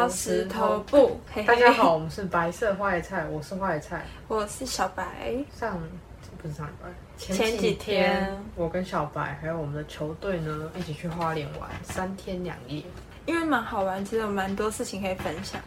[0.00, 1.20] 到石头布。
[1.46, 4.06] 大家好，我们是白色花椰菜，我是花椰菜。
[4.28, 5.04] 我是小白。
[5.54, 5.78] 上
[6.40, 6.88] 不是上礼拜，
[7.18, 12.82] 前几天我跟小白还有我们的球队呢，一起去花莲玩三天两夜。
[13.26, 15.60] 因为蛮好玩，其实有蛮多事情可以分享。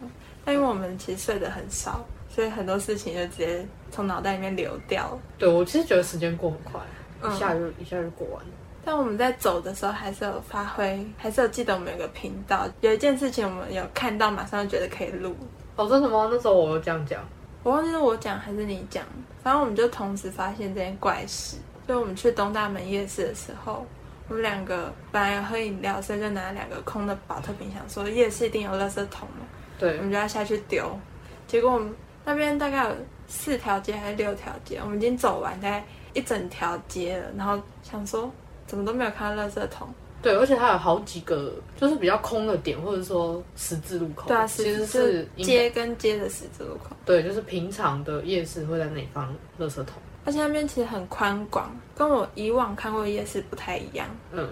[0.44, 5.18] 但因为我们其实睡得很少，所以很多事情就直接从脑袋里面流掉了。
[5.38, 6.80] 对我其实觉得时间过很快，
[7.22, 8.50] 嗯一下就、一下就过完了。
[8.84, 15.34] 但我们在走的时候还是有发挥，还是有记得我们有个频道，有一件事情我们有看到，马上就觉得可以录。
[15.76, 16.28] 哦，真的吗？
[16.30, 17.20] 那时候我有这样讲。
[17.62, 19.02] 我忘记是我讲还是你讲，
[19.42, 21.56] 反正我们就同时发现这件怪事。
[21.88, 23.86] 就我们去东大门夜市的时候，
[24.28, 29.46] 我们两个本来有喝饮料，所以就拿两个空的保特瓶，想说夜市一定有垃圾桶嘛，
[29.78, 30.98] 对我，们就要下去丢。
[31.46, 32.96] 结果我们那边大概有
[33.26, 38.30] 四条街还是六条街，我们已经走完大概一整条街了，然后想说
[38.74, 39.86] 怎么都没有看到垃圾桶。
[40.20, 44.26] 对，而且它有好几个就是比较空的点，或者说十字路口。
[44.26, 50.02] 对啊，其实是街跟街的十字路口，对，就是平常的夜市会在那里放垃圾桶。
[50.24, 54.48] 而且那边其实很宽广，跟我以往看过的夜市不太一样，嗯，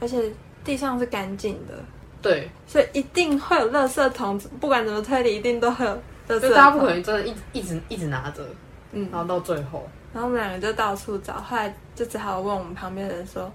[0.00, 0.32] 而且
[0.64, 1.74] 地上是干净的。
[2.22, 5.92] 对，所以一定会有垃圾桶，不管怎么推理，一定都会有
[6.28, 6.40] 垃圾桶。
[6.40, 8.44] 就大家不可能真的一直一直一直拿着，
[8.92, 13.52] 嗯，然后到最后，然后我们两个就到处找，后来就只好问我们旁边的人说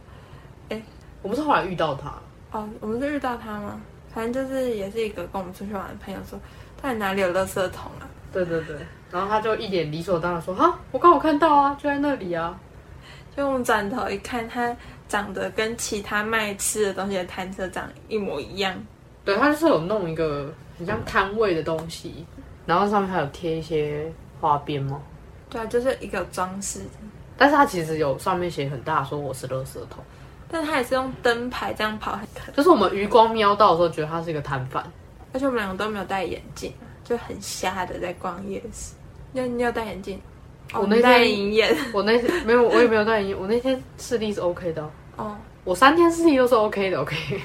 [1.22, 2.14] 我们是后来遇到他
[2.52, 3.81] ，：“哦，我们是遇到他吗？
[4.14, 6.38] 反正就是也是一个跟我们出去玩的朋友说，
[6.81, 8.08] 到底哪里有垃圾桶啊？
[8.31, 8.75] 对对对，
[9.09, 12.59] 然后他就一脸理所当然说：“哈，我刚好看到啊，就在那里啊。
[13.36, 14.75] 就我们转头一看，他
[15.08, 18.75] 长得跟其他卖吃的东西的摊车长一模一样。”
[19.23, 22.25] 对，他就是有弄一个很像摊位的东西，
[22.66, 25.00] 然后上面还有贴一些花边吗，
[25.50, 26.81] 对啊，就是一个装饰，
[27.38, 30.03] 但是他其实有上面写很大说我是垃圾桶，
[30.52, 34.84] 但他也是用灯牌这样跑很开，就是我们余光瞄到的时候，觉得他是一个摊贩。
[35.34, 36.73] 而且我们两个都没有戴眼镜，
[37.03, 38.94] 就很瞎的在逛夜市。
[39.31, 40.19] 你有你要戴眼镜？
[40.73, 47.41] 哦我那天 我那天没有，我也没有戴眼镜，我那天视力是 OK 的哦，哦，我三天视力都是 OK 的，OK。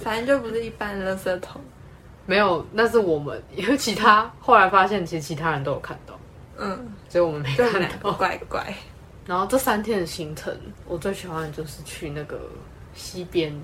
[0.00, 1.60] 反正就不是一般的垃圾桶。
[2.26, 6.18] 没有，那是我们，因为其他后来发现，其实其他人都有看到，
[6.58, 8.12] 嗯，所以我们没看到。
[8.12, 8.74] 怪怪。
[9.28, 12.40] 然后这三天的行程，我最喜欢的就是去那个
[12.94, 13.54] 西边，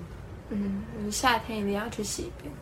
[0.49, 2.53] 嗯，你夏天一定要去西边。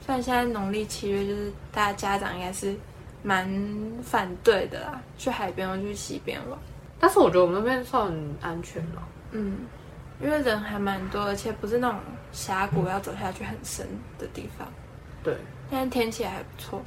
[0.00, 2.74] 虽然现在农历七月，就是大家家长应该是
[3.22, 3.46] 蛮
[4.02, 6.58] 反对的啦，去海边或去西边玩。
[6.98, 8.10] 但是我觉得我们那边算
[8.40, 9.08] 安全了。
[9.32, 9.58] 嗯，
[10.18, 12.00] 因为人还蛮多，而且不是那种
[12.32, 13.86] 峡谷要走下去很深
[14.18, 14.66] 的地方。
[15.22, 15.36] 对，
[15.70, 16.80] 但是天气还不错。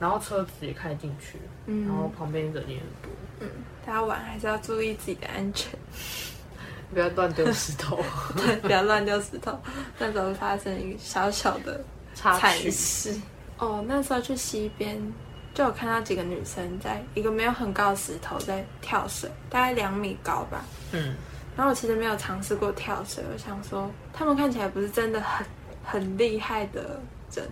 [0.00, 3.48] 然后车子也开进去，嗯然后旁边人也很多，嗯，
[3.86, 5.78] 大家玩还是要注意自己的安全，
[6.92, 8.02] 不要乱丢石头。
[8.36, 9.56] 对，不要乱丢石头，
[9.96, 11.80] 那时候会发生一个小小的
[12.12, 13.14] 插惨曲事。
[13.58, 15.00] 哦，那时候去西边
[15.54, 20.64] 就有看到几个女生在一个没有很高的石头在跳水，大概两米高吧。
[20.90, 21.14] 嗯，
[21.56, 25.46] 然后我其实没有尝试过跳水，我想说他们看起来不是真的很
[25.84, 27.00] 很厉害的
[27.32, 27.48] 人，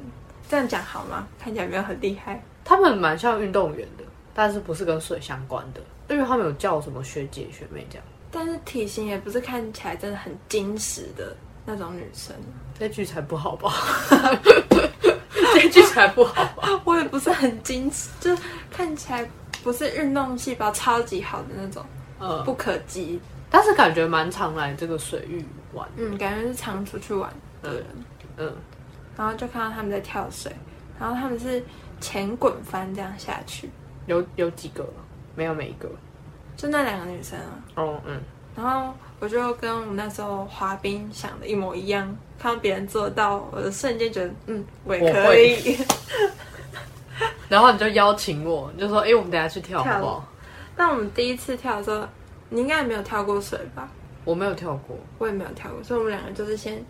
[0.49, 1.29] 这样讲好吗？
[1.39, 2.43] 看起来没有很厉害。
[2.65, 4.03] 他们蛮像运动员的，
[4.35, 8.05] 但是不是跟水相关的，因为他们有叫什么学姐学妹这样。
[8.31, 12.35] 但是体型也不是看起来真的很矜持的那种女生，
[12.79, 13.73] 这句才不好吧？
[15.55, 16.69] 这句才不好吧？
[16.85, 18.37] 我也不是很矜持，就
[18.71, 19.29] 看起来
[19.63, 21.85] 不是运动细胞超级好的那种，
[22.21, 23.21] 嗯，不可及。
[23.49, 25.89] 但是感觉蛮常来这个水域玩。
[25.97, 27.33] 嗯，感觉是常出去玩
[27.63, 27.87] 的人。
[28.37, 28.53] 嗯，
[29.17, 30.51] 然后就看到他们在跳水，
[30.99, 31.65] 然后他们是
[32.01, 33.71] 前滚翻这样下去，
[34.07, 34.85] 有有几个？
[35.35, 35.89] 没有每一个。
[36.57, 37.65] 就那两个女生啊。
[37.77, 38.21] 哦，嗯，
[38.57, 45.77] 然后我就跟我们那时候滑冰想的一模一样，看到别人做到，我的瞬间觉得，嗯，我也可以。
[47.49, 50.29] 然后你就邀请我，你就说，哎、我们等下去跳好不好？
[50.77, 52.07] 但我们第一次跳的时候，
[52.49, 53.89] 你应该也没有跳过水吧？
[54.25, 54.97] 我没有跳过。
[55.19, 56.83] 我也没有跳过，所以我们两个就是先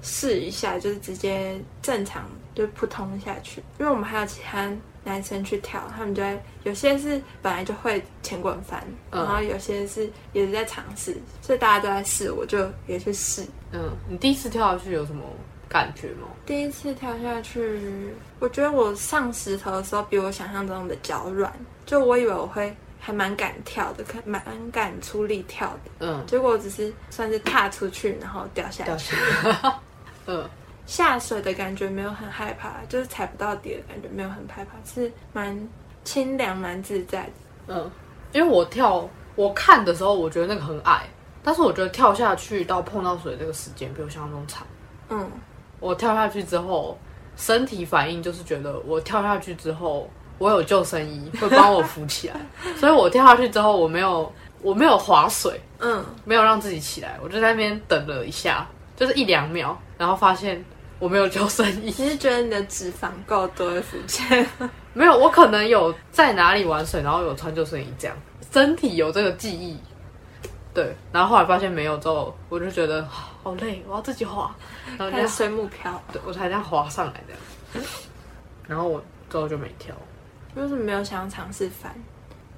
[0.00, 2.24] 试一下，就是直接正常
[2.54, 3.62] 就扑通下去。
[3.78, 4.68] 因为我们还有其他
[5.04, 13.44] 男生去跳，他们就在有些是本来就会前滚翻，嗯然后有些是也是在尝试，所以大家都在试，我就也去试。
[13.72, 15.22] 嗯，你第一次跳下去有什么
[15.68, 16.28] 感觉吗？
[16.46, 21.52] 第一次跳下去，我觉得我上石头的时候比我想象中的脚软，
[21.86, 29.16] 就我以为我会还蛮敢跳的，可蛮敢出力跳的，嗯，结果我只是算是踏出去，然后掉下掉去。
[30.26, 30.48] 嗯，
[30.86, 35.68] 下水的感觉没有很害怕，就是踩不到底的感觉没有很害怕，是蛮
[36.04, 37.32] 清凉、蛮自在的。
[37.68, 37.90] 嗯，
[38.32, 41.02] 因为我跳，我看的时候我觉得那个很矮，
[41.42, 44.66] 但是我觉得跳下去到碰到水这个时间比我想象中长。
[45.08, 45.30] 嗯，
[45.80, 46.98] 我跳下去之后，
[47.36, 52.36] 身体反应就是觉得我跳下去之后，我有救生衣会帮我扶起来，
[52.76, 54.30] 所以我跳下去之后我没有
[54.60, 60.60] 我没有划水，嗯，没有让自己起来，我就在那边等了一下，就是一两秒，然后发现
[60.98, 64.44] 我没有救生衣，你是觉得你的脂肪够多会浮起来？
[64.92, 68.16] 没有，我可能有在哪里玩水，然后有穿救生衣这样，
[68.50, 69.78] 身体有这个记忆。
[70.74, 74.52] 对，然后后来发现没有之后，我就觉得好累，我要自己滑，
[74.98, 77.86] 然后就水母漂，对我才这样滑上来这样，
[78.66, 79.00] 然后我
[79.30, 79.94] 之后就没跳，
[80.56, 81.94] 为什么没有想要尝试翻？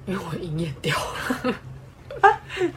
[0.07, 1.53] 因为我银眼掉了，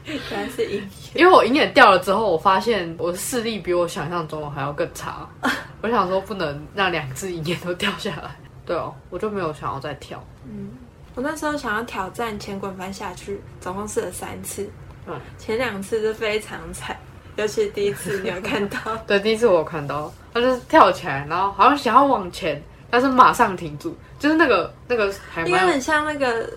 [0.05, 5.29] 原来是银因为我银眼掉了之后，我发现我的视力比我想象中的还要更差，
[5.83, 8.31] 我想说不能让两只银眼都掉下来，
[8.67, 10.71] 对哦，我就没有想要再跳，嗯。
[11.15, 14.71] 我那时候想要挑战前滚翻下去，总共试了三次，
[15.05, 16.97] 嗯，前两次是非常惨，
[17.35, 26.49] 尤其是第一次你有看到， 对，第一次我有看到，他就是跳起来，然后好像想要往前，但是马上停住，就是那个那个还蛮有应该很像那个，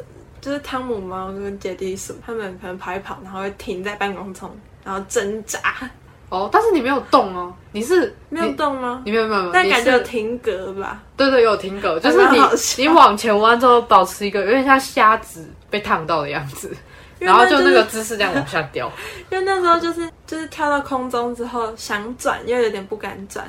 [0.41, 4.49] 就是汤姆猫跟杰迪鼠，他们可能跑一跑，然后会停在半空中，
[4.83, 5.59] 然后挣扎，
[6.29, 9.03] 哦，但是你没有动哦，你是没有你动吗？
[9.05, 11.03] 你没有没有，没有但感觉有停格吧？
[11.15, 12.39] 对对有停格，就是你
[12.81, 16.75] 你往前弯之后，保持一个有点像虾子被烫到的样子，
[17.19, 18.91] 然后就那那个姿势这样往下掉。
[19.29, 23.45] 因为那时候就是就是跳到空中之后想转，又有点不敢转，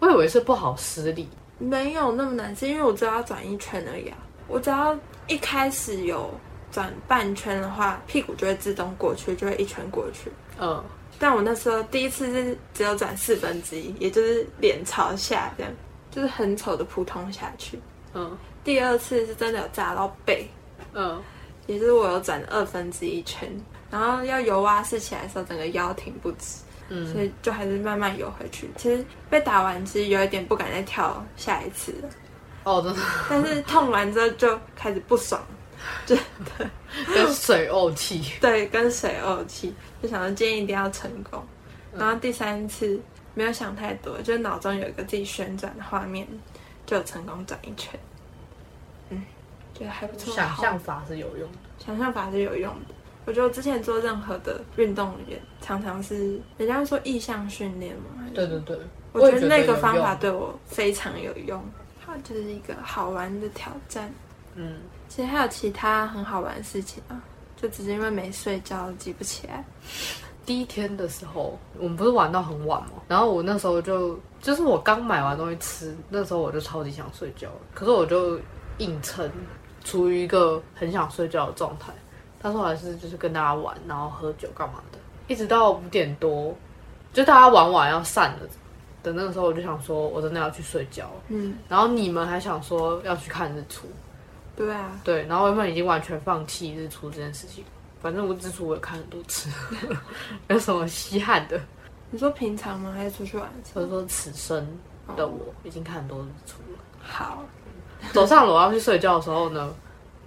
[0.00, 1.26] 我以为是不好施力，
[1.58, 4.18] 没有那么难，是因为我只要转一圈而已啊。
[4.48, 4.96] 我只要
[5.28, 6.32] 一开始有
[6.70, 10.30] 转半圈的话，屁股就会自动过去，就会一圈过去。
[10.60, 10.82] 嗯，
[11.18, 15.72] 但我那时候第一次是只有转四分之一，也就是脸朝下这样，
[16.10, 17.78] 就是很丑的扑通下去。
[18.14, 20.48] 嗯第二次是真的有炸到背，
[20.92, 21.22] 嗯，
[21.66, 23.48] 也就是我有转二分之一圈，
[23.90, 26.58] 然后要游蛙式起来的时候，整个腰挺不直，
[26.88, 28.68] 嗯所以就还是慢慢游回去。
[28.76, 32.08] 其实被打完，其实有一点不敢再跳下一次了，
[32.66, 35.40] 哦，真的但是痛完之后就开始不爽，
[36.04, 36.16] 就
[37.14, 38.20] 跟水怄气。
[38.42, 39.72] 对，跟水怄气，
[40.02, 41.40] 就想说今天一定要成功。
[41.96, 43.00] 然后第三次
[43.34, 46.26] 没有想太多，就是脑中有一个自己旋转的画面，
[46.84, 47.98] 就成功转一圈。
[49.10, 49.24] 嗯，
[49.72, 50.34] 觉得还不错。
[50.34, 51.58] 想象法是有用的。
[51.78, 52.94] 想象法是有用的。
[53.26, 58.76] 我觉得我之前做任何的运动员，常常是人家说意向训练嘛，对对对，
[59.12, 61.85] 我觉得那个方法对我非常有用，它
[62.22, 64.12] 就是一个好玩的挑战。
[64.54, 64.78] 嗯，
[65.08, 67.20] 其实还有其他很好玩的事情啊，
[67.56, 69.64] 就只是因为没睡觉记不起来。
[70.44, 78.38] 第一天的时候，我们不是玩到很晚嘛，然后我那时候就就是我刚买完东西吃，那时候我就超级想睡觉，可是我就
[78.78, 79.30] 硬撑，
[79.84, 81.92] 处于一个很想睡觉的状态。
[82.40, 86.54] 但是我还是就是跟大家玩，然后喝酒干嘛的，一直到五点多，
[87.12, 88.46] 就大家玩完要散了
[89.06, 91.22] 的那个时候，我就想说我真的要去睡觉了。
[91.28, 93.86] 嗯，然后你们还想说要去看日出，
[94.56, 97.64] 对啊，对，然后原本已经完全放弃日出这件事情。
[98.02, 99.48] 反正我日出我也看很多次，
[100.48, 101.60] 没 有什么稀罕的。
[102.10, 102.92] 你说平常吗？
[102.92, 103.80] 还是出去玩的时候？
[103.80, 104.66] 所以说此生
[105.16, 106.78] 的我已经看很多日出了。
[107.00, 107.44] 好，
[108.12, 109.74] 走上楼要去睡觉的时候呢，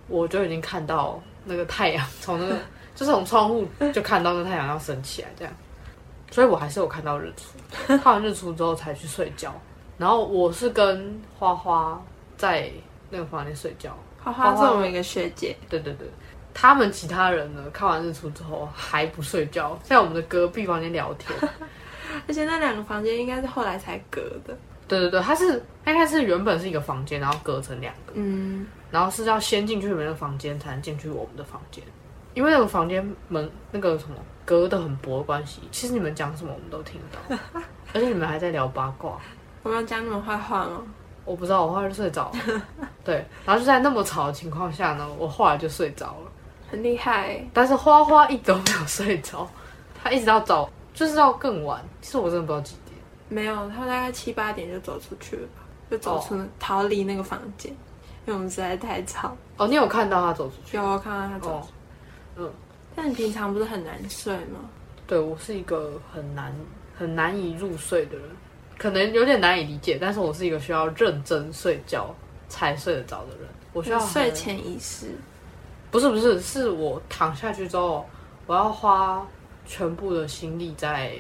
[0.08, 2.56] 我就已经看到那个太阳从那个
[2.96, 5.54] 就是从窗户就看到那太阳要升起来这样，
[6.32, 7.98] 所以我还是有看到日出。
[7.98, 9.54] 看完日出之后才去睡觉，
[9.98, 12.02] 然后我是跟花花
[12.38, 12.72] 在
[13.10, 13.96] 那个房间睡觉。
[14.22, 16.08] 花花是我们一个学姐，对对对，
[16.54, 21.38] 他们其他人呢看完日出之后还不睡觉，在我们的隔壁房间聊天。
[22.28, 24.58] 而且那两个房间应该是后来才隔的。
[24.88, 31.84] 对对对，它是它应该是原本是一个房间，然后隔成两个，嗯，然后是要先进去你们的房间才能进去我们的房间，
[32.34, 34.16] 因为那个房间门那个什么
[34.50, 37.62] 隔的很薄的关系，其实你们讲什么我们都听得到，
[37.94, 39.16] 而且你们还在聊八卦，
[39.62, 40.82] 我们要讲你们坏话吗？
[41.24, 42.62] 我不知道，我后来就睡着了。
[43.06, 46.32] 对，然后就在那么吵的情况下呢，我后来就睡着了，
[46.72, 49.48] 很厉害，但是花花一直都没有睡着，
[49.94, 52.98] 他一直到早就是到更晚，其实我真的不知道几点。
[53.28, 57.72] 没有，他大概七八点就走出去了吧，就走出、逃离那个房间，
[58.26, 59.38] 因为我们实在太吵。
[59.58, 60.76] 哦，你有看到他走出去？
[60.76, 61.74] 有我看到他走哦出去，，
[62.38, 62.52] 嗯，
[63.02, 64.60] 但你平常不是很难睡吗？
[65.08, 66.54] 对我是一个很难
[66.98, 68.26] 很难以入睡的人，
[68.78, 72.14] 可能有点难以理解，但是我是一个需要认真睡觉
[72.50, 73.48] 才睡得着的人。
[73.72, 75.16] 我需要睡前仪式，
[75.90, 78.06] 不是不是，是我躺下去之后，
[78.46, 79.26] 我要花
[79.66, 81.14] 全部的心力在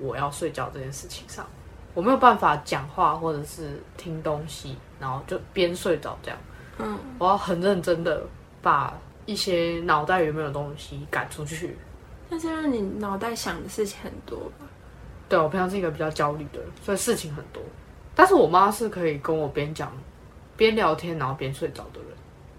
[0.00, 1.46] 我要睡觉这件事情上。
[1.94, 6.38] 我没有办法讲话或者是听东西，然后就边睡着这样。
[6.78, 8.20] 嗯，我要很认真的
[8.60, 8.98] 把
[9.30, 11.76] 一些脑袋里面的东西赶出去。
[12.28, 14.66] 但是因为你脑袋想的事情很多吧？
[15.28, 17.62] 对我平常是一个比较焦虑的人，所以事情很多。
[18.14, 19.92] 但是我妈是可以跟我边讲
[20.56, 22.10] 边聊天，然后边睡着的人。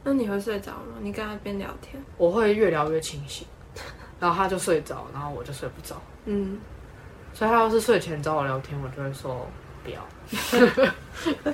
[0.03, 0.95] 那你会睡着吗？
[1.01, 2.01] 你跟她边聊天？
[2.17, 3.45] 我会越聊越清醒，
[4.19, 6.01] 然后她就睡着，然后我就睡不着。
[6.25, 6.59] 嗯，
[7.33, 9.47] 所以他要是睡前找我聊天，我就会说
[9.83, 11.53] 不要。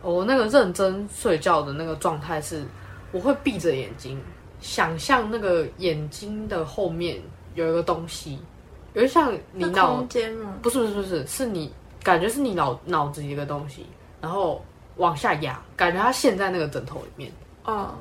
[0.00, 2.64] 我那个认真睡觉的那个状态是，
[3.12, 4.20] 我会闭着眼睛，
[4.60, 7.20] 想象那个眼睛的后面
[7.54, 8.38] 有一个东西，
[8.94, 10.58] 有点像你脑空间吗？
[10.62, 11.72] 不是不是不是，是你
[12.02, 13.86] 感觉是你脑脑子一个东西，
[14.20, 14.64] 然后
[14.96, 17.32] 往下压，感觉它陷在那个枕头里面，
[17.64, 17.94] 哦，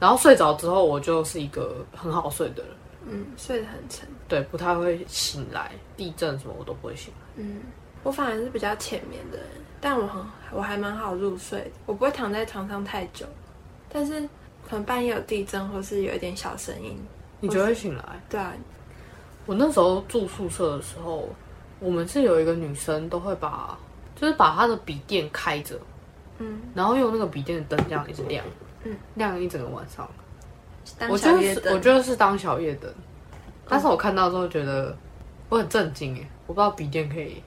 [0.00, 2.72] 然后睡着之后，我就是一个很好睡的人，
[3.08, 4.08] 嗯，睡得很沉。
[4.26, 7.26] 对，不太会醒来，地震什么我都不会醒来。
[7.36, 7.60] 嗯，
[8.02, 9.46] 我反而是比较浅眠的人，
[9.80, 13.24] 但我很我还蛮好入睡的，我不会躺在床上太久，
[13.92, 14.20] 但是
[14.66, 16.98] 可能半夜有地震或是有一点小声音，
[17.40, 18.02] 你就会醒来。
[18.30, 18.52] 对啊，
[19.44, 21.28] 我那时候住宿舍的时候，
[21.78, 23.78] 我们是有一个女生都会把，
[24.16, 25.78] 就是把她的笔电开着，
[26.38, 28.44] 嗯，然后用那个笔电的灯这样一直亮，
[28.84, 30.08] 嗯，亮一整个晚上。
[31.08, 32.90] 我觉得是，我觉得是当小夜灯。
[33.68, 34.96] 但是我看到之后觉得
[35.48, 37.42] 我很震惊哎，我不知道笔电可以，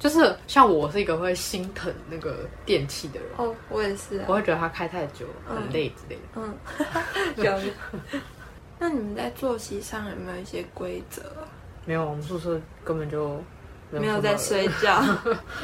[0.00, 6.22] 就是像我是一个会心疼那个电器的人，哦，我也是啊我，会觉得它开太久很累之类的。
[6.36, 6.54] 嗯，
[7.36, 7.52] 有。
[8.78, 11.44] 那你们在作息上有没有一些规则啊？
[11.84, 13.38] 没有，我们宿舍根本就
[13.90, 15.04] 没有在睡觉，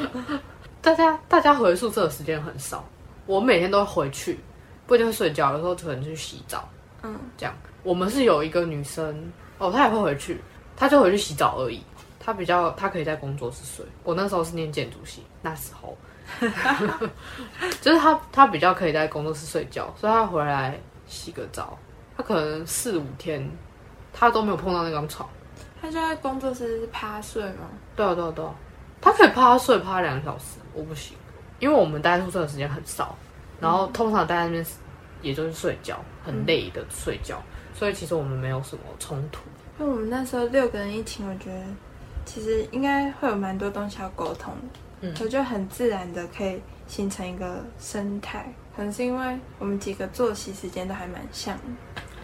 [0.82, 2.86] 大家大家回宿舍的时间很少，
[3.24, 4.38] 我每天都会回去，
[4.86, 6.68] 不一定会睡觉，有时候可能去洗澡，
[7.02, 7.56] 嗯，这样。
[7.82, 10.38] 我们是有一个女生，哦，她也会回去，
[10.76, 11.82] 她就回去洗澡而已。
[12.26, 13.86] 她比较，他可以在工作室睡。
[14.02, 15.96] 我那时候是念建筑系，那时候，
[17.80, 21.78] 就是他他比较可以在工作室睡觉，所以他回来洗个澡，
[22.16, 23.48] 他可能四五天，
[24.12, 25.28] 他都没有碰到那张床。
[25.80, 27.70] 他就在工作室趴睡吗？
[27.94, 28.52] 对啊，对啊，对啊，
[29.00, 31.16] 他可以趴睡趴两个小时，我不行，
[31.60, 33.16] 因为我们待在宿舍的时间很少，
[33.60, 34.66] 然后通常待在那边
[35.22, 37.40] 也就是睡觉，很累的睡觉，
[37.72, 39.42] 所以其实我们没有什么冲突。
[39.78, 41.62] 因为我们那时候六个人一寝，我觉得
[42.26, 44.52] 其实应该会有蛮多东西要沟通
[45.00, 48.52] 的，嗯我觉得很自然的可以形成一个生态。
[48.76, 51.62] 可能是因为我们几个作息时间都还蛮像的，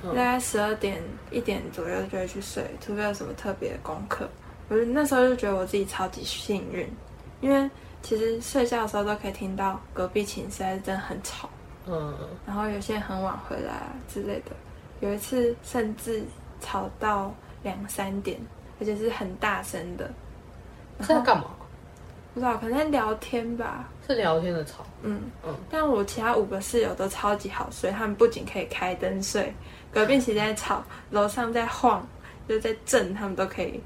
[0.03, 4.29] 嗯大概十二点一点左右就会去睡，除非有什么特别的功课。
[4.69, 6.87] 我就那时候就觉得我自己超级幸运，
[7.41, 7.71] 因为
[8.03, 11.49] 其实睡觉的时候都可以听到隔壁寝室还是真的很吵。
[11.87, 12.15] 嗯，
[12.47, 14.53] 然后有些人很晚回来啊之类的。
[15.01, 16.23] 有一次甚至
[16.61, 18.39] 吵到两三点，
[18.81, 20.11] 而且是很大声的。
[21.01, 21.45] 是在干嘛？
[22.35, 23.89] 不知道，可能在聊天吧。
[24.07, 24.85] 是聊天的吵。
[25.03, 29.53] 嗯嗯但我其他五个室友都超级好睡，他们不仅可以开灯睡，
[29.93, 32.07] 隔壁其实在吵，楼上在晃，
[32.49, 33.81] 就在震，他们都可以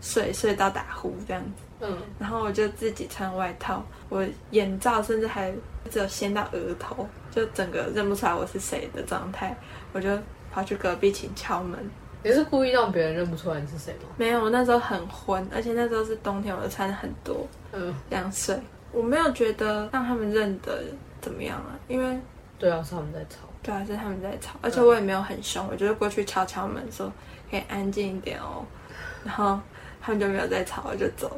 [0.00, 1.62] 睡睡到打呼这样子。
[1.80, 5.52] 嗯，然后我就自己穿外套，我眼罩甚至还
[5.90, 9.56] 只有掀到额头，就整个认不出来我是谁的状态，
[9.92, 10.16] 我就
[10.50, 11.90] 跑去隔壁请敲门。
[12.24, 14.08] 你是故意让别人认不出来你是谁吗？
[14.16, 18.56] 没有，我那时候很昏，而且那时候是冬天，我就穿的很多嗯，两岁。
[18.92, 20.82] 我没有觉得让他们认得
[21.20, 22.18] 怎么样啊，因为
[22.58, 23.38] 对啊，是他们在吵。
[23.62, 27.10] 对啊，是他们在吵，而且我也没有很凶，我就是过去敲敲门说
[27.50, 28.64] 可以安静一点哦，
[29.24, 29.58] 然后
[30.00, 31.36] 他们就没有再吵，我就走了。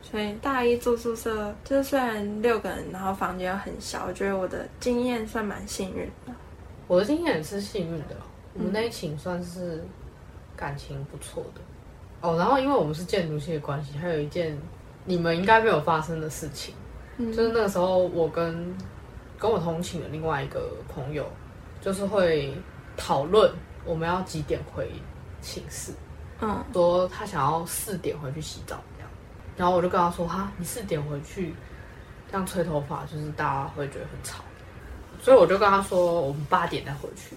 [0.00, 6.32] 所以大一住宿舍，就是虽然六个人，然后房间又很小，我觉得我的经验算蛮幸运的。
[6.86, 8.16] 我的经验也是幸运的，
[8.54, 9.84] 我们那一寝算是
[10.58, 11.60] 感情不错的。
[12.20, 14.58] 哦，然后因为我们是建筑系的关系，还有一件
[15.04, 16.74] 你们应该没有发生的事情，
[17.16, 17.32] 嗯。
[17.32, 18.76] 就是那个时候我跟
[19.38, 21.24] 跟我同寝的另外一个朋友，
[21.80, 22.52] 就是会
[22.96, 23.48] 讨论
[23.84, 24.90] 我们要几点回
[25.40, 25.92] 寝室，
[26.40, 29.10] 嗯，说他想要四点回去洗澡这样，
[29.56, 31.54] 然后我就跟他说哈，你四点回去
[32.28, 34.42] 这样吹头发，就是大家会觉得很吵，
[35.20, 37.36] 所以我就跟他说我们八点再回去。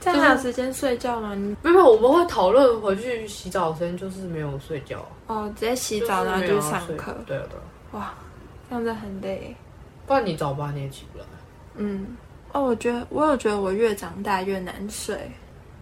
[0.00, 1.34] 这样还有时间睡觉吗？
[1.34, 8.14] 你没有，我们会讨论回去洗澡的时间，就是没有睡觉，哦，直接洗澡然后就上课，对啊对啊，哇，
[8.68, 9.54] 这样子很累。
[10.06, 11.24] 不然你早八你也起不来。
[11.76, 12.16] 嗯，
[12.52, 15.16] 哦，我觉得我有觉得我越长大越难睡。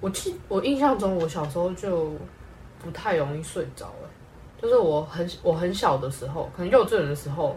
[0.00, 2.12] 我记我印象中，我小时候就
[2.78, 4.10] 不太容易睡着了，
[4.60, 7.56] 就是我很我很小的时候，可能幼稚园的时候，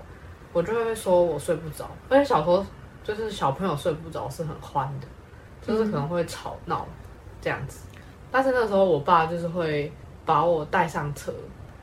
[0.54, 2.66] 我就会说我睡不着，而且小时候
[3.10, 5.08] 就是小朋友睡不着是很欢的，
[5.66, 6.86] 就是可能会吵闹
[7.42, 7.80] 这样子。
[8.32, 9.92] 但是那时候我爸就是会
[10.26, 11.34] 把我带上车，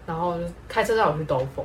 [0.06, 1.64] 然后就开车带我去兜风，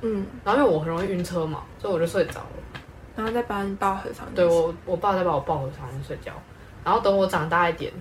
[0.00, 2.80] 嗯，然后因为我很容易晕车嘛，所以我就睡着了。
[3.14, 4.36] 然后再把你抱回房间。
[4.36, 6.32] 对我，我爸再把我抱回床上睡觉，
[6.82, 7.92] 然后等我长大一点，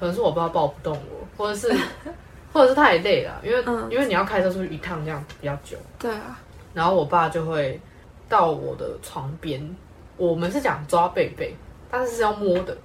[0.00, 1.70] 可能是我爸抱不动我，或者是，
[2.50, 6.40] 或或者是他也累了，因为、嗯因为你要开车出去一趟这样比较久，对啊，
[6.72, 7.78] 然后我爸就会
[8.30, 9.60] 到我的床边，
[10.16, 11.54] 我们是讲抓背背，
[11.90, 12.76] 但是是要摸的，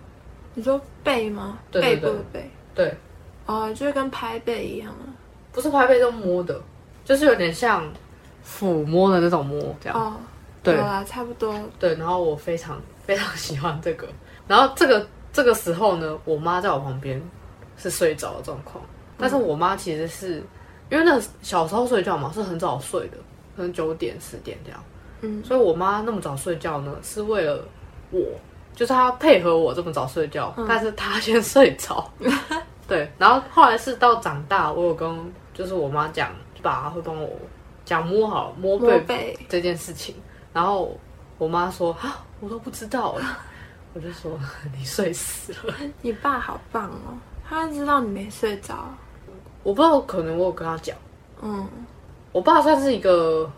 [0.53, 1.59] 你说背吗？
[1.71, 2.51] 对对背部的背。
[2.73, 2.95] 对，
[3.45, 5.07] 哦，就是跟拍背一样啊。
[5.51, 6.61] 不是拍背就摸的，
[7.03, 7.83] 就是有点像
[8.45, 9.99] 抚摸的那种摸这样。
[9.99, 10.15] 哦，
[10.63, 11.53] 对有啦，差不多。
[11.79, 14.07] 对，然后我非常非常喜欢这个。
[14.47, 17.21] 然后这个这个时候呢，我妈在我旁边
[17.77, 18.83] 是睡着的状况，
[19.17, 20.43] 但是我妈其实是
[20.89, 23.17] 因为那小时候睡觉嘛，是很早睡的，
[23.55, 24.81] 可能九点十点这样。
[25.21, 27.63] 嗯，所以我妈那么早睡觉呢，是为了
[28.11, 28.19] 我，
[28.75, 32.09] 就是她配合我这么早睡觉，嗯但是她先睡着。
[32.87, 37.29] 对，然后后来是到长大，我有跟就是我妈讲，就爸会帮我
[37.85, 39.39] 讲摸好摸背背。
[39.47, 40.15] 这件事情，
[40.51, 40.97] 然后
[41.37, 43.25] 我妈说啊，我都不知道哎，
[43.93, 44.31] 我就说
[44.77, 47.15] 你睡死了，你爸好棒哦，
[47.47, 48.89] 他知道你没睡着。
[49.63, 50.97] 我不知道，可能我有跟他讲，
[51.41, 51.67] 嗯，
[52.31, 53.49] 我爸算是一个。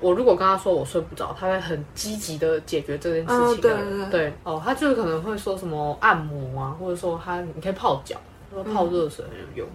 [0.00, 4.02] 我如果跟他说我睡不着，他会很积极的解决这件事情的人。
[4.02, 8.16] 哦对对哦，他就是可能会说什么按摩啊，或者说他你可以泡脚，
[8.50, 9.68] 说泡热水很有用。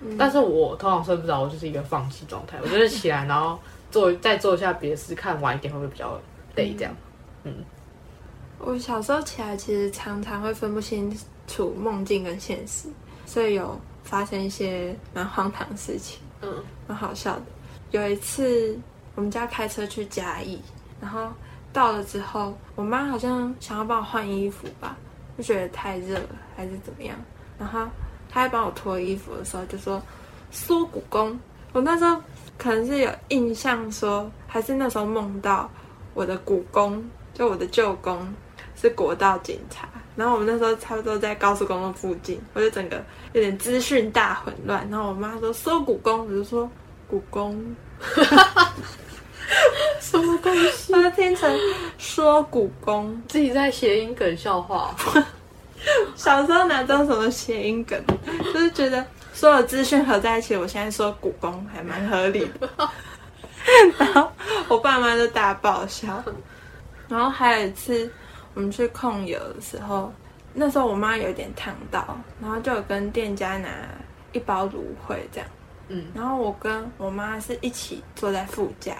[0.00, 3.58] 嗯但是我通常睡不着，我就是一个放弃状态，我就是起来然后
[3.90, 6.20] 做再做一下别的事，看晚一点会不会比较
[6.54, 6.94] 累这样。
[8.60, 11.16] 我小时候起来其实常常会分不清
[11.46, 12.88] 楚梦境跟现实，
[13.24, 16.52] 所以有发生一些蛮荒唐的事情，嗯
[16.86, 17.42] 蛮好笑的。
[17.90, 18.78] 有一次
[19.18, 20.62] 我们家开车去嘉义，
[21.00, 21.26] 然后
[21.72, 24.96] 到了之后，我妈好像想要帮我换衣服吧，
[25.36, 27.16] 就觉得太热了还是怎么样，
[27.58, 27.80] 然后
[28.30, 30.00] 她在帮我脱衣服的时候就说
[30.52, 31.36] 缩骨功。
[31.72, 32.22] 我那时候
[32.56, 35.68] 可能是有印象说，还是那时候梦到
[36.14, 38.24] 我的古公，就我的舅公
[38.76, 44.88] 是国道警察，然后我们那时候差不多在高速公路附近，我就整个有点资讯大混乱。
[44.88, 46.70] 然后我妈说搜古公，我就说
[47.08, 47.60] 古公，
[50.00, 50.92] 什么东西？
[50.92, 51.50] 把它听成
[51.96, 53.20] 说古宫。
[53.28, 54.94] 自己在谐音梗笑话。
[56.16, 58.02] 小时候哪知道什么谐音梗，
[58.52, 62.68] 就是觉得所有资讯合在一起，我现在说古宫还蛮合理的。
[63.98, 64.30] 然后
[64.68, 66.22] 我爸妈就大爆笑。
[67.08, 68.10] 然后还有一次
[68.54, 70.12] 我们去控油的时候，
[70.52, 73.68] 那时候我妈有点烫到，然后就有跟店家拿
[74.32, 75.48] 一包芦荟这样。
[75.88, 78.96] 嗯，然后我跟我妈是一起坐在副驾，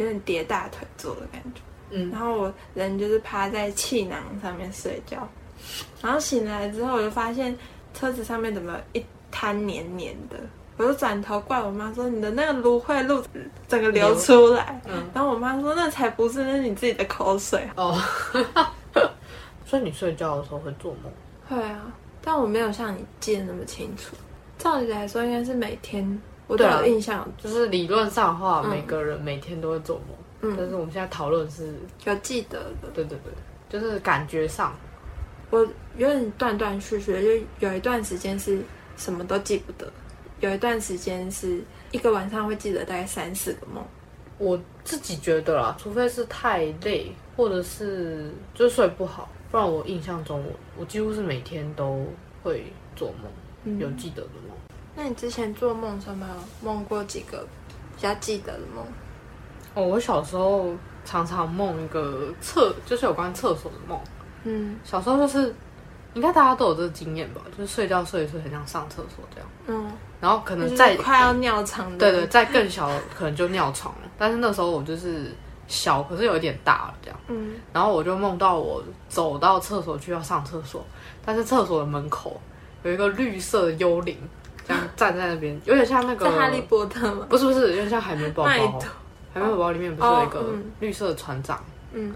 [0.00, 1.60] 有点叠大腿坐的感觉。
[1.90, 5.28] 嗯然后我人就是趴在气囊上面睡觉，
[6.00, 7.56] 然后醒来之后我就发现
[7.92, 10.36] 车子上面怎么一滩黏黏的，
[10.76, 13.20] 我就转头怪我妈说你的那个芦荟露
[13.66, 17.68] 整个流出来，嗯然后我妈说那才不是，那是你自己的口水。
[17.74, 18.00] 哦，
[19.66, 21.12] 所以你睡觉的时候会做梦？
[21.48, 24.14] 会啊，但我没有像你记得那么清楚。
[24.58, 28.70] 照理来说应该是每天我都有印象，就是理论上的话，嗯。
[28.70, 30.06] 每个人每天都会做梦，
[30.40, 30.56] 嗯。
[30.58, 31.72] 但是我们现在讨论是，
[32.04, 32.88] 有记得的。
[32.92, 33.32] 对对对，
[33.68, 34.74] 就是感觉上，
[35.50, 35.60] 我
[35.96, 38.60] 有点断断续续，就有一段时间是
[38.96, 39.88] 什么都记不得，
[40.40, 43.84] 有一段时间是一个晚上会记得大概三四个梦。
[44.38, 52.04] 我自己觉得啦，除非是太累，或者是就是睡不好，不然我印象中我我几乎是每天都
[52.42, 52.64] 会
[52.96, 53.30] 做梦，
[53.64, 53.78] 嗯。
[53.78, 54.56] 有记得的梦。
[54.94, 57.46] 那你之前做梦的时候有没有梦过几个
[57.96, 58.84] 比较记得的梦？
[59.74, 60.74] 哦，我小时候
[61.04, 63.98] 常常梦一个厕，就是有关厕所的梦。
[64.42, 65.54] 嗯小时候就是，
[66.14, 75.30] 应该大家都有这个经验吧，就是睡觉睡一睡很想上厕所这样，嗯，然后可能在快要尿床的，对对，在更小可能就尿床了，但是那时候我就是
[75.68, 80.84] 小，可是有一点大了这样，嗯然后我就梦到我走到厕所去要上厕所，
[81.24, 82.40] 但是厕所的门口
[82.82, 84.16] 有一个绿色的幽灵，
[84.70, 87.26] 这样站在那边，有点像那个哈利波特吗？
[87.28, 92.14] 不是不是，有点像海绵宝宝，海绵宝宝里面不是有一个绿色的船长，嗯，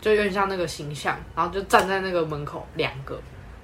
[0.00, 3.18] 就有点像那个形象，然后就站在那个门口两个。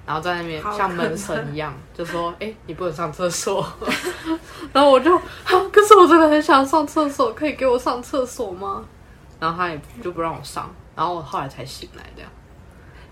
[0.05, 3.63] 然后在那边像门神一样，就说：“哎、你不能上厕所。
[4.73, 5.21] ”然后我就，啊
[5.71, 8.83] 可是我真的很想上厕所，可以给我上厕所吗？
[9.39, 12.31] 然后他也就不让我上，然后我后来才醒来这样。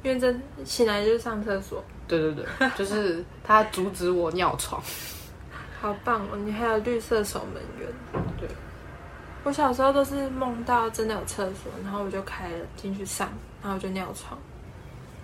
[0.02, 4.82] 因为真醒来就是上厕所，对对对，就是他阻止我尿床。
[5.80, 6.38] 好棒哦！
[6.38, 7.88] 你还有绿色守门员。
[8.38, 8.50] 对，
[9.44, 13.30] 我小时候都是梦到真的有厕所，然后我就开了进去上，
[13.62, 14.38] 然后我就尿床。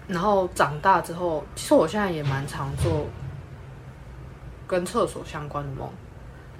[0.07, 3.07] 然后长大之后，其实我现在也蛮常做
[4.67, 5.89] 跟厕所相关的梦，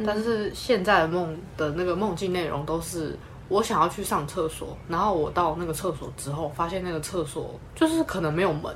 [0.06, 3.18] 但是现在的梦的那个梦境内容都是
[3.50, 8.76] 我想要去上厕所，然后我到那个厕所之后，发现那个厕所就是可能没有门，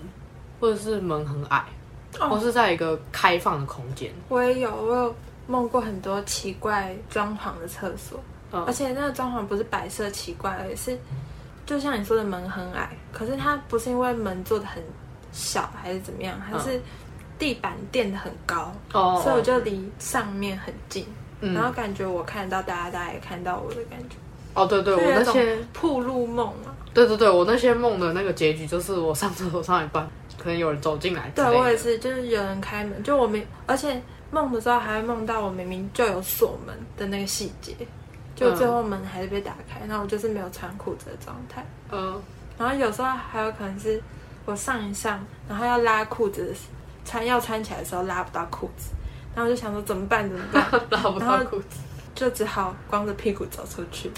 [0.59, 1.65] 或者是门很矮，
[2.19, 2.29] 哦。
[2.29, 4.11] 或是在一个开放的空间。
[4.29, 5.15] 我也有，我有
[5.47, 8.19] 梦过很多奇怪装潢的厕所，
[8.51, 8.63] 嗯。
[8.65, 10.97] 而且那个装潢不是摆设奇怪而，是
[11.65, 14.81] 就像你说的门很矮，可是它不是因为门做的很
[15.31, 16.81] 小还是怎么样，它是
[17.37, 21.05] 地板垫的很高，哦所以我就离上面很近，
[21.41, 21.53] 嗯。
[21.53, 24.15] 然后感觉我看到大家，大家也看到我的感觉，
[24.57, 26.73] 哦，对对，我那些，铺路梦啊。
[26.93, 31.45] 对对对，我那些梦的那个结局就是我上厕所上一半，可能有人走进来之对。
[31.55, 37.75] 我也是，就是有人开门，就我明，而且梦的时候还会梦到我明明就有锁门的那个细节，
[38.35, 41.63] 就最后门还是被打开，然后我就是没有穿裤子的状态。
[41.91, 42.19] 嗯，
[42.57, 44.01] 然后有时候还有可能是
[44.45, 46.61] 我上一上，然后要拉裤子的时，
[47.05, 48.89] 穿要穿起来的时候拉不到裤子，
[49.35, 51.77] 然后我就想说怎么办怎么办， 拉不到裤子。
[52.15, 54.11] 就只好光着屁股走出去。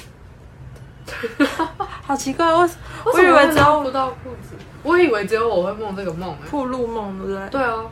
[2.06, 2.70] 好奇怪，我为
[3.14, 6.48] 我以为只有拉不到裤子，我以为只有我会梦这个梦哎。
[6.50, 7.50] 铺路梦，对不对？
[7.50, 7.86] 对啊，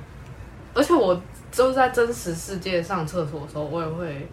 [0.73, 1.19] 而且我
[1.51, 4.27] 就是在真实世界上厕所的时候，我也会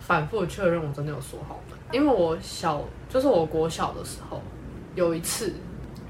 [0.00, 1.78] 反复确认我真的有锁好门。
[1.92, 4.40] 因为我小，就是我国小的时候，
[4.94, 5.54] 有一次，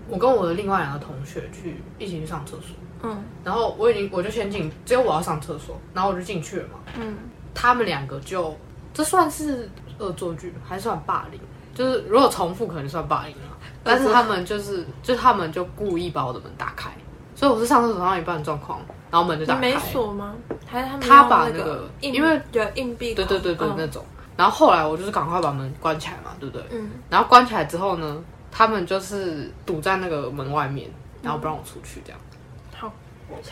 [0.08, 6.78] 我跟我的另外两个同学去一起去上厕所，嗯然后我已经我就先进，只有我要上厕所，然后我就进去了嘛。
[6.98, 7.16] 嗯，
[7.54, 8.56] 他们两个就
[8.94, 11.40] 这算是恶作剧，还算霸凌？
[11.76, 13.42] 就是如果重复，可能算霸凌了。
[13.84, 16.90] 但是他们就是，就他们就故意把我的门打开，
[17.36, 18.80] 所以我是上厕所上到一半的状况，
[19.12, 19.68] 然后门就打开。
[19.68, 20.34] 你没锁吗？
[20.66, 24.04] 还是他们他把那个硬，因为有硬币孔，对对对对、嗯那种。
[24.36, 26.66] 然后后来我就是赶快把门关起来嘛，对不对？
[26.72, 30.90] 嗯，然后关起来之后呢，他们就是堵在那个门外面，
[31.22, 32.20] 然后不让我出去这样。
[32.74, 32.92] 好，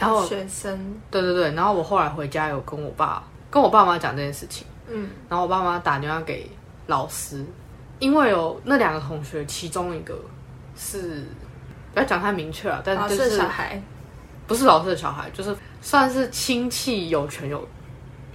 [0.00, 4.66] 然后小学生，对对对，然后我后来回家有跟我爸跟我爸妈讲这件事情。
[4.88, 6.50] 嗯然后我爸妈打电话给
[6.86, 7.42] 老师，
[8.04, 10.14] 因为有那两个同学，其中一个
[10.76, 11.24] 是
[11.94, 13.82] 不要讲太明确了，但老师的就是小孩，
[14.46, 17.66] 不是老师的小孩，就是算是亲戚有权有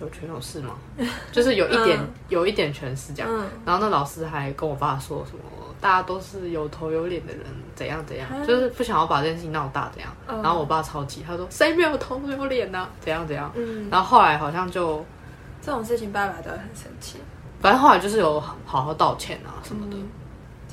[0.02, 0.74] 有权有势嘛，
[1.32, 3.32] 就是有一点、嗯有一点权势这样。
[3.32, 5.44] 嗯，然后那老师还跟我爸说什么，
[5.80, 7.44] 大家都是有头有脸的人，
[7.76, 10.12] 怎样怎样，嗯就是不想要把这件事情闹大，怎样。
[10.28, 13.52] 嗯然后我爸超级，他说谁没有头没有脸呢、怎样怎样。
[13.56, 15.06] 嗯，然后后来好像就，
[15.62, 17.18] 这种事情爸爸都会很生气。
[17.62, 19.98] 反正后来就是有好好好道歉啊什么的。
[19.98, 20.10] 嗯。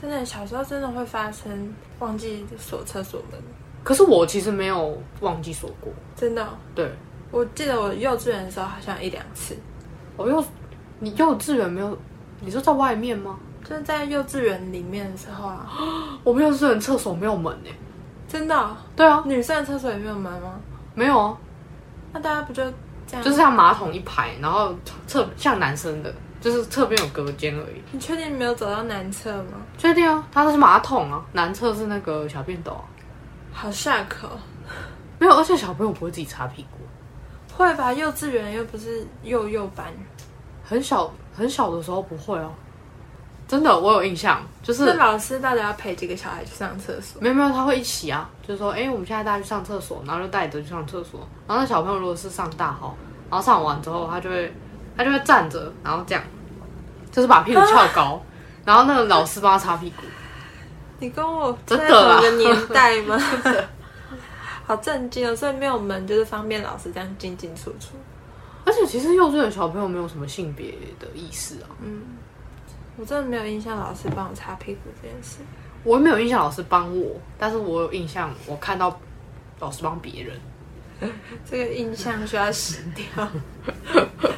[0.00, 3.40] 真的，小时候真的会发生忘记锁厕所门，
[3.82, 6.92] 可是我其实没有忘记锁过，真的哦、对，
[7.30, 9.56] 我记得我幼稚园的时候好像一两次，
[10.16, 10.44] 我幼
[10.98, 11.98] 你幼稚园没有，
[12.40, 13.38] 你说在外面吗？
[13.64, 15.66] 就是在幼稚园里面的时候啊，
[16.22, 17.74] 我们幼稚园厕所没有门诶。
[18.28, 20.60] 真的哦、对啊，女生的厕所也没有门吗？
[20.94, 21.36] 没有啊，
[22.12, 22.62] 那大家不就
[23.06, 23.22] 这样？
[23.24, 24.74] 就是像马桶一排，然后
[25.06, 26.12] 厕像男生的，
[26.46, 27.82] 就是侧边有隔间而已。
[27.90, 29.54] 你确定没有走到男厕吗？
[29.76, 32.84] 确定啊，它是马桶啊，男厕是那个小便斗啊。
[33.52, 34.28] 好下口，
[35.18, 36.78] 没有，而且小朋友不会自己擦屁股，
[37.56, 37.92] 会吧？
[37.92, 39.86] 幼稚园又不是幼幼班，
[40.62, 42.52] 很小很小的时候不会哦。
[43.48, 47.20] 真的，我有印象，就是那老师到底要陪几个小孩去上厕所？
[47.20, 51.26] 没有没有，他会一起啊，就是说，哎、我们现在大家去上厕所，然后就带着去上厕所。
[51.48, 52.96] 然后那小朋友如果是上大号，
[53.28, 54.52] 然后上完之后，他就会
[54.96, 56.22] 他就会站着，然后这样，
[57.16, 58.22] 就是把屁股翘高，
[58.62, 60.02] 然后那个老师帮他擦屁股。
[60.98, 63.18] 你跟我真的同一个年 代吗？
[64.66, 65.34] 好震惊哦！
[65.34, 67.96] 所以没有门就是方便老师这样进进出出。
[68.66, 72.02] 而且其实幼稚园小朋友没有什么性别的意识啊，嗯
[72.98, 75.38] 我真的没有印象老师帮我擦屁股这件事。
[75.84, 79.00] 我也没有印象老师帮我，但是我有印象我看到
[79.58, 80.38] 老师帮别人。
[81.50, 83.06] 这个印象需要洗掉。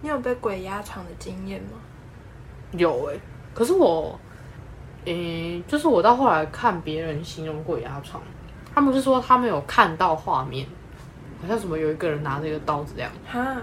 [0.00, 1.72] 你有被鬼压床的经验吗？
[2.72, 3.18] 有哎、
[3.52, 4.18] 可是我，
[5.04, 8.22] 诶、就是我到后来看别人形容鬼压床，
[8.74, 10.66] 他们是说他们有看到画面，
[11.42, 13.10] 好像什么有一个人拿着一个刀子这样。
[13.26, 13.56] 哈，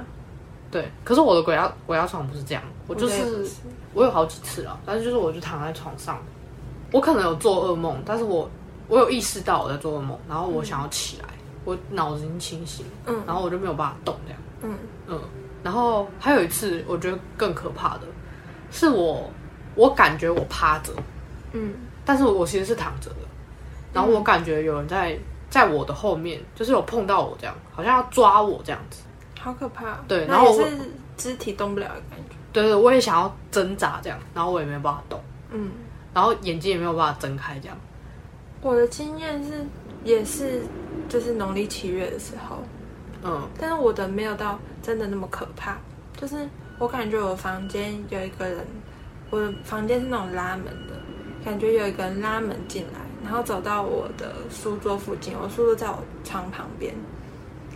[0.70, 3.46] 对，可是我的鬼压鬼压床不是这样，我就是
[3.94, 6.22] 我有好几次啊，但是就是我就躺在床上，
[6.92, 8.50] 我可能有做噩梦，但是我
[8.90, 11.30] 我有意识到我在做噩梦，然后我想要起来，
[11.64, 14.42] 我脑子已经清醒，嗯然后我就没有办法动这样。
[14.64, 15.22] 嗯嗯，
[15.64, 18.02] 然后还有一次，我觉得更可怕的
[18.72, 19.30] 是我，
[19.76, 20.94] 我感觉我趴着，
[21.54, 21.74] 嗯
[22.06, 23.18] 但是我其实是躺着的，
[23.94, 25.18] 然后我感觉有人在
[25.50, 29.02] 在我的后面，就是有碰到我这样，好像要抓我这样子。
[29.40, 30.00] 好可怕。
[30.08, 30.78] 对然后我是
[31.16, 32.36] 肢体动不了的感觉。
[32.54, 35.72] 对对，我也想要挣扎这样，然后我也没有办法动，嗯，
[36.14, 37.78] 然后眼睛也没有办法睁开这样。
[38.62, 39.66] 我的经验是
[40.04, 40.64] 也是
[41.08, 42.58] 就是农历七月的时候，
[43.28, 43.48] 嗯。
[43.60, 45.78] 但是我的没有到真的那么可怕，
[46.16, 46.48] 就是
[46.80, 48.66] 我感觉我房间有一个人，
[49.30, 50.94] 我的房间是那种拉门的，
[51.44, 56.94] 感觉有一个人拉门进来，然后走到我的书桌附近，我书桌在我床旁边，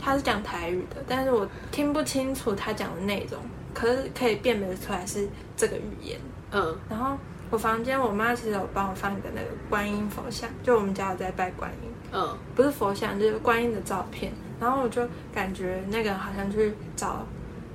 [0.02, 3.40] 他是讲台语的，但是我听不清楚他讲的内容，
[3.74, 6.20] 可是可以辨别出来是这个语言。
[6.52, 6.78] 嗯。
[6.90, 7.18] 然后
[7.50, 12.38] 我房间，我妈其实有帮我放一个那个观音佛像，就我们家有在拜观音，嗯。
[12.56, 14.32] 不是佛像，就是观音的照片。
[14.62, 15.02] 然后我就
[15.34, 17.26] 感觉那个人好像去找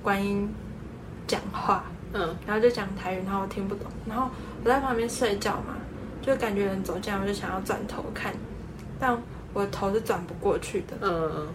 [0.05, 0.49] 观音
[1.27, 3.90] 讲话，嗯然后就讲台语，然后我听不懂。
[4.07, 4.31] 然后
[4.62, 5.75] 我在旁边睡觉嘛，
[6.22, 8.33] 就感觉人走进来，我就想要转头看，
[9.01, 9.20] 但
[9.53, 10.96] 我的头是转不过去的。
[11.01, 11.49] 嗯嗯，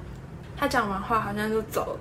[0.57, 1.99] 他讲完话好像就走了，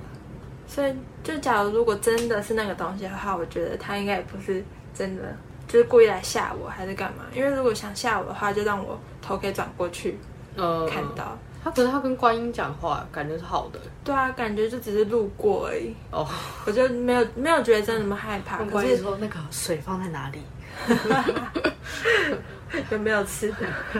[0.66, 5.22] 所以就假如如果真的是那个东西的话，我觉得他应该也不是真的，
[5.68, 7.22] 就是故意来吓我还是干嘛？
[7.32, 10.18] 因为如果想吓我的话，就让我头可以转过去
[10.56, 11.38] 呃，看到。
[11.62, 16.26] 他可是他跟观音讲话，感觉是好的对啊，感觉就只是路过而已，哦。
[16.66, 18.56] 我就没有没有觉得真的那么害怕。
[18.64, 20.40] 可音是说那个水放在哪里？
[22.90, 23.52] 有没有吃？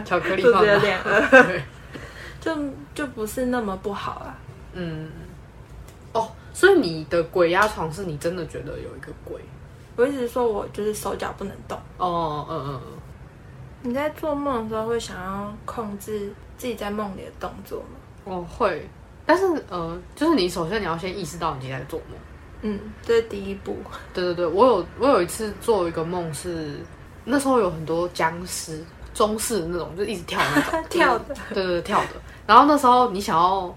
[0.05, 0.79] 巧克力肚子有放哪？
[0.79, 1.61] 点饿，
[2.39, 2.55] 就
[2.95, 4.35] 就不是那么不好啊。
[4.73, 5.09] 嗯，
[6.13, 9.39] 哦，所以你的鬼压床是你真的觉得有一个鬼？
[9.97, 11.77] 我一直说我就是手脚不能动。
[11.97, 12.87] 哦，嗯嗯嗯，
[13.83, 17.97] 你在做梦的时候会想要控制自己在梦里的动作吗？
[18.23, 18.87] 我会，
[19.25, 22.19] 但是呃，就是你首先你要先意识到你在做梦。
[22.61, 23.75] 嗯，这是第一步。
[24.13, 26.79] 对对对，我有我有一次做一个梦是，
[27.25, 32.09] 那时候有很多僵尸，中式的那种，就一直跳那种 跳的，对对对跳的。
[32.45, 33.75] 然后那时候你想要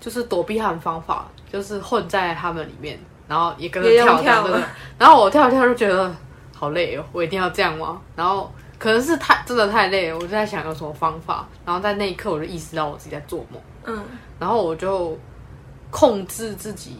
[0.00, 4.64] 就是躲避他们方法，就是混在他们里面，然后也跟着跳，跳的对对。
[4.98, 6.12] 然后我跳一跳就觉得
[6.52, 8.00] 好累哦，我一定要这样吗？
[8.16, 8.52] 然后
[8.84, 11.48] 可能是太真的太累了，我就在想有什么方法。
[11.64, 13.58] 然后在那一刻我就意识到我自己在做梦。
[13.84, 14.04] 嗯，
[14.38, 15.18] 然后我就
[15.90, 16.98] 控制自己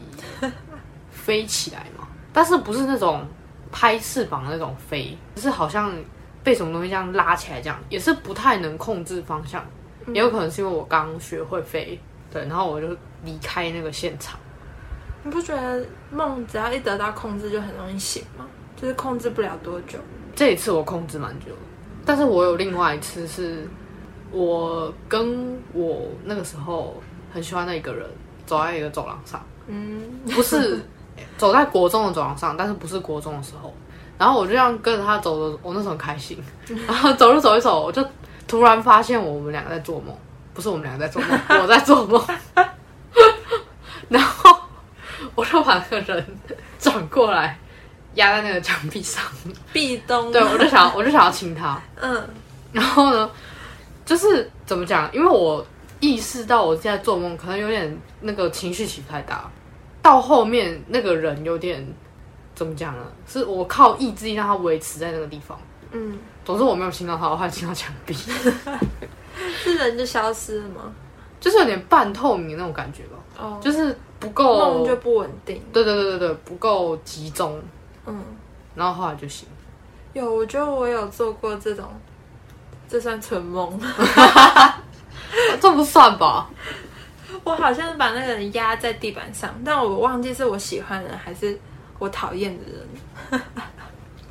[1.10, 3.22] 飞起来嘛，但是不是那种
[3.70, 5.94] 拍翅膀的那种飞，就是好像
[6.42, 9.62] 被什么东西这样拉起来，这样也是不太能控制方向，
[10.06, 12.00] 也有可能是因为我刚学会飞，
[12.32, 12.88] 对，然后我就
[13.24, 14.40] 离开那个现场。
[15.22, 18.46] 你不觉得梦只要一得到控制就很容易醒吗？
[18.74, 19.98] 就是控制不了多久。
[20.34, 21.56] 这一次我控制蛮久的，
[22.04, 23.68] 但是我有另外一次是，
[24.30, 27.00] 我跟我那个时候
[27.32, 28.06] 很喜欢的一个人
[28.46, 29.44] 走在一个走廊上。
[29.66, 30.80] 嗯，不是
[31.38, 33.74] 走在国中的走廊上，但是不是国中的时候。
[34.18, 36.38] 然后我就这样跟着他走的，我那时候很开心。
[36.86, 38.06] 然后走着走一走，我就
[38.46, 40.14] 突然发现我们两个在做梦，
[40.52, 42.22] 不是我们两个在做梦， 我在做梦。
[44.08, 44.56] 然后
[45.34, 46.26] 我就把那个人
[46.78, 47.58] 转过来，
[48.14, 49.22] 压在那个墙壁上。
[49.72, 50.30] 壁咚。
[50.32, 51.80] 对，我就想， 我就想要亲他。
[52.00, 52.28] 嗯，
[52.72, 53.30] 然后呢，
[54.04, 55.08] 就是怎么讲？
[55.12, 55.64] 因为我
[56.00, 59.50] 意识到我现在做梦，可能有点那个情绪起伏太大。
[60.02, 61.86] 到后面那个人有点
[62.54, 63.04] 怎么讲呢？
[63.26, 65.58] 是我靠意志力让他维持在那个地方。
[65.92, 68.14] 嗯，总之我没有亲到他，我还亲到墙壁，
[69.62, 70.92] 是人就消失了吗？
[71.40, 75.62] 就是有点半透明的那种感觉吧，哦，就是不够梦就不稳定。
[75.72, 77.60] 对对对对对，不够集中，
[78.06, 78.24] 嗯，
[78.74, 79.48] 然后后来就醒。
[80.12, 81.84] 有，我觉得我有做过这种，
[82.88, 83.78] 这算纯梦。
[85.60, 86.48] 这不算吧？
[87.42, 91.58] 我好像是把那个人压在地板上，但我忘记是我喜欢的人还是
[91.98, 93.42] 我讨厌的人。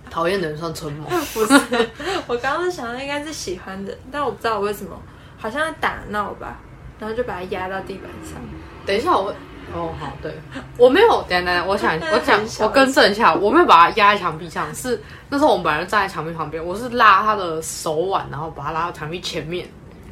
[0.09, 1.09] 讨厌的人算春梦。
[1.33, 1.89] 不是，
[2.27, 4.97] 我刚刚想的应该是喜欢的，但我不知道我为什么，
[5.37, 6.59] 好像在打闹吧，
[6.99, 8.39] 然后就把他压到地板上。
[8.85, 9.33] 等一下，我
[9.73, 10.33] 哦好，对。
[10.77, 19.67] 我没有，等等，我想我讲很，小我更正一下，我没有把它压在墙壁上，是那时候我们本来站在墙壁旁边，我是拉他的手腕，然后把他拉到墙壁前面，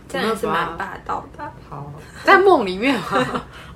[0.08, 1.44] 这样也是蛮霸道的。
[1.44, 1.52] 啊。
[1.70, 1.92] 好，
[2.24, 3.04] 在梦里面嘛，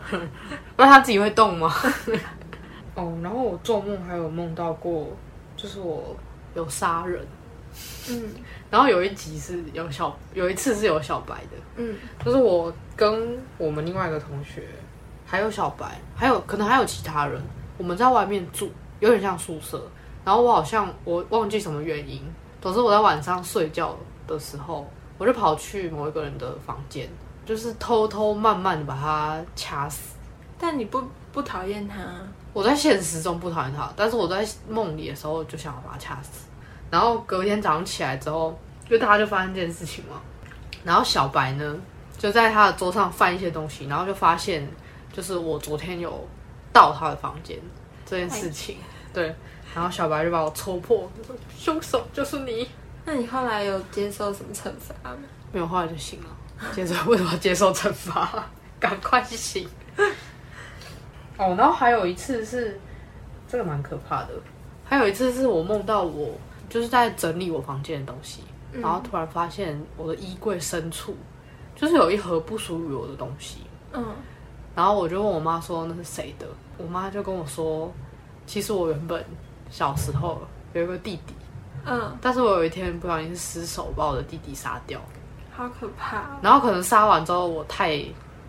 [0.75, 1.73] 不然他自己会动吗？
[2.95, 5.07] 哦，然后我做梦还有梦到过，
[5.57, 6.15] 就是我
[6.55, 7.25] 有杀人，
[8.09, 8.23] 嗯。
[8.71, 11.95] 然后有一集是有小，有一次是有小白的，嗯。
[12.23, 14.63] 就是我跟我们另外一个同学，
[15.36, 17.41] 还有小白，还有可能还有其他人，
[17.78, 18.71] 我们在外面住，
[19.02, 19.86] 有点像宿舍。
[20.24, 22.24] 然后我好像我忘记什么原因，
[22.62, 23.93] 总之我在晚上睡觉
[24.26, 27.10] 的时候，我就跑去某一个人的房间，
[27.45, 30.15] 就是偷偷慢慢的把他掐死。
[30.58, 31.98] 但你不不讨厌他？
[32.54, 36.45] 我在现实中不讨厌他，但是我在梦里的时候就想要把他掐死。
[36.89, 38.58] 然后隔天早上起来之后，
[38.89, 40.21] 就大家就发生这件事情嘛。
[40.86, 41.76] 然后小白呢，
[42.17, 44.65] 就在他的桌上翻一些东西，然后就发现，
[45.15, 46.28] 就是我昨天有
[46.73, 47.58] 到他的房间
[48.06, 48.78] 这件事情。
[49.13, 49.34] 对，
[49.73, 52.67] 然后小白就把我戳破，就说凶手就是你。
[53.06, 55.19] 那你后来有接受什么惩罚吗？
[55.54, 56.28] 没有，后来就醒了。
[56.73, 58.45] 接受为什么要接受惩罚？
[58.80, 59.67] 赶快醒！
[61.38, 62.80] 哦，然后还有一次是，
[63.47, 64.30] 这个蛮可怕的。
[64.84, 66.38] 还有一次是我梦到我
[66.69, 71.15] 就是在整理我房间的东西，然后突然发现我的衣柜深处
[71.75, 73.62] 就是有一盒不属于我的东西。
[73.93, 74.04] 嗯，
[74.75, 76.45] 然后我就问我妈说那是谁的，
[76.77, 77.91] 我妈就跟我说，
[78.45, 79.23] 其实我原本
[79.69, 80.41] 小时候
[80.73, 81.33] 有一个弟弟，
[81.85, 84.99] 嗯，但是我有一天不小心失手把我的弟弟杀掉，
[85.55, 86.39] 好可怕、哦。
[86.41, 88.03] 然后可能杀完之后我太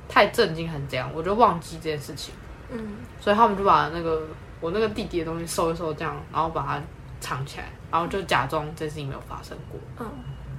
[0.09, 2.35] 太震惊还是这样，我就忘记这件事情，
[2.71, 4.23] 嗯，所以他们就把那个
[4.61, 6.83] 我那个弟弟的东西收一收这样，然后把它
[7.21, 9.79] 藏起来，然后就假装这件事情没有发生过。
[10.01, 10.07] 嗯，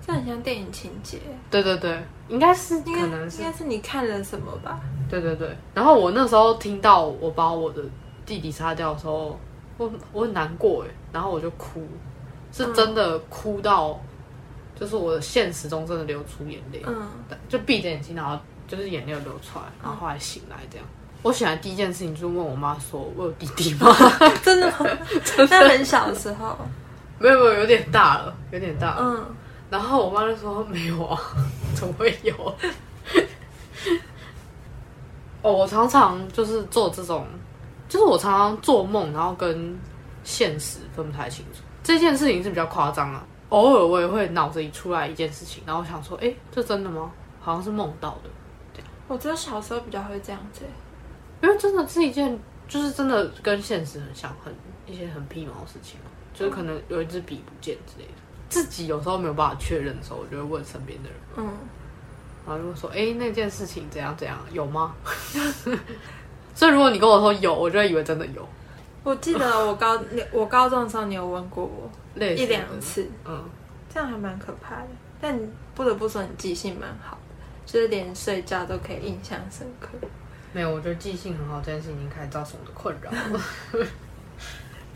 [0.08, 1.20] 这很像电影情节，
[1.52, 4.80] 对对对，应该是应该可能是应该是你看了什么吧？
[5.10, 7.84] 对对对，然后我那时候听到我把我的
[8.26, 9.38] 弟弟杀掉的时候，
[9.78, 11.86] 我我很难过哎，然后我就哭，
[12.54, 14.00] 是真的哭到，
[14.80, 17.06] 就是我的现实中真的流出眼泪，嗯，
[17.50, 20.88] 就闭着眼睛，然后就是眼泪流出来，然后后来醒来这样。
[21.24, 23.94] 我醒来第一件事情就是问我妈说：“我有弟弟吗
[24.44, 24.86] 真的吗？
[25.50, 26.56] 那很小的时候，？”
[27.20, 28.98] 没有没有，有点大了，有点大了。
[29.02, 29.26] 嗯，
[29.70, 31.20] 然后我妈就说：“没有啊，
[31.76, 32.34] 怎么会有？”
[35.42, 37.26] 哦，我常常就是做这种，
[37.88, 39.78] 就是我常常做梦，然后跟
[40.24, 41.62] 现实分不太清楚。
[41.84, 47.12] 这件事情是比较夸张啊，偶尔我也会脑子里出来一件事情，然后我想说：“哎，这真的吗？
[47.40, 48.30] 好像是梦到的。”
[49.08, 50.70] 我觉得小时候比较会这样子欸。
[51.42, 54.54] 因为真的是一件，就是真的跟现实很像，很
[54.86, 58.12] 一些很屁毛的事情啊，就是可能有一支笔不见之类的。
[58.50, 61.46] 自己有时候没有办法确认的时候，我就会问身边的人，嗯，
[62.46, 64.94] 然后就会说：“哎、那件事情怎样怎样，有吗？”
[66.56, 68.48] 所以如果你跟我说有，我就会以为真的有，
[69.04, 70.00] 我记得我高
[70.32, 73.44] 我高中的时候，你有问过我一两，次，嗯，
[73.94, 74.88] 这样还蛮可怕的。
[75.20, 79.90] 但你不得不说，你记性蛮好的，就是连睡觉都可以印象深刻。
[80.54, 83.42] 没有，我觉得记性很好这件事情已经开始造成我的困扰了。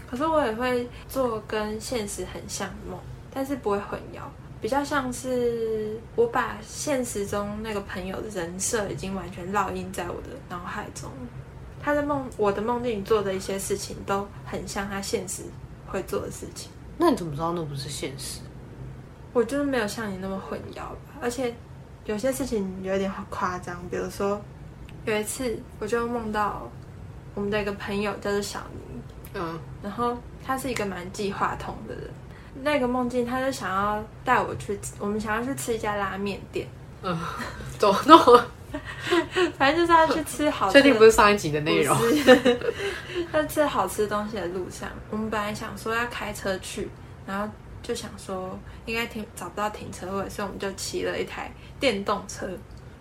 [0.09, 2.99] 可是我也会做跟现实很像的梦，
[3.33, 4.21] 但是不会混淆，
[4.61, 11.09] 比较像是我把现实中那个朋友的人设已经完全烙印在我的脑海中。
[11.81, 15.43] 他的梦，我的梦境里做的一些事情都很像他现实
[15.87, 16.69] 会做的事情。
[16.97, 18.41] 那你怎么知道那不是现实？
[19.33, 21.55] 我就是没有像你那么混淆吧，而且
[22.05, 24.39] 有些事情有点夸张，比如说
[25.05, 26.69] 有一次我就梦到
[27.33, 29.01] 我们的一个朋友叫做小宁，
[29.33, 30.15] 嗯，然后
[30.45, 32.03] 他是一个蛮计划通的人。
[32.61, 36.67] 那个梦境，他就想要带我去，我们想要去吃一家拉面店，
[37.77, 38.45] 怎么那么？
[39.57, 40.81] 反正就是要去吃好吃的。
[40.81, 41.97] 确定不是上一集的内容？
[43.33, 46.87] 在 吃好吃东西的路上，我们本来想说要开车去，
[47.25, 47.51] 然后
[47.83, 52.47] 就想说应该停找不到停车位，所以我们就骑了一台电动车，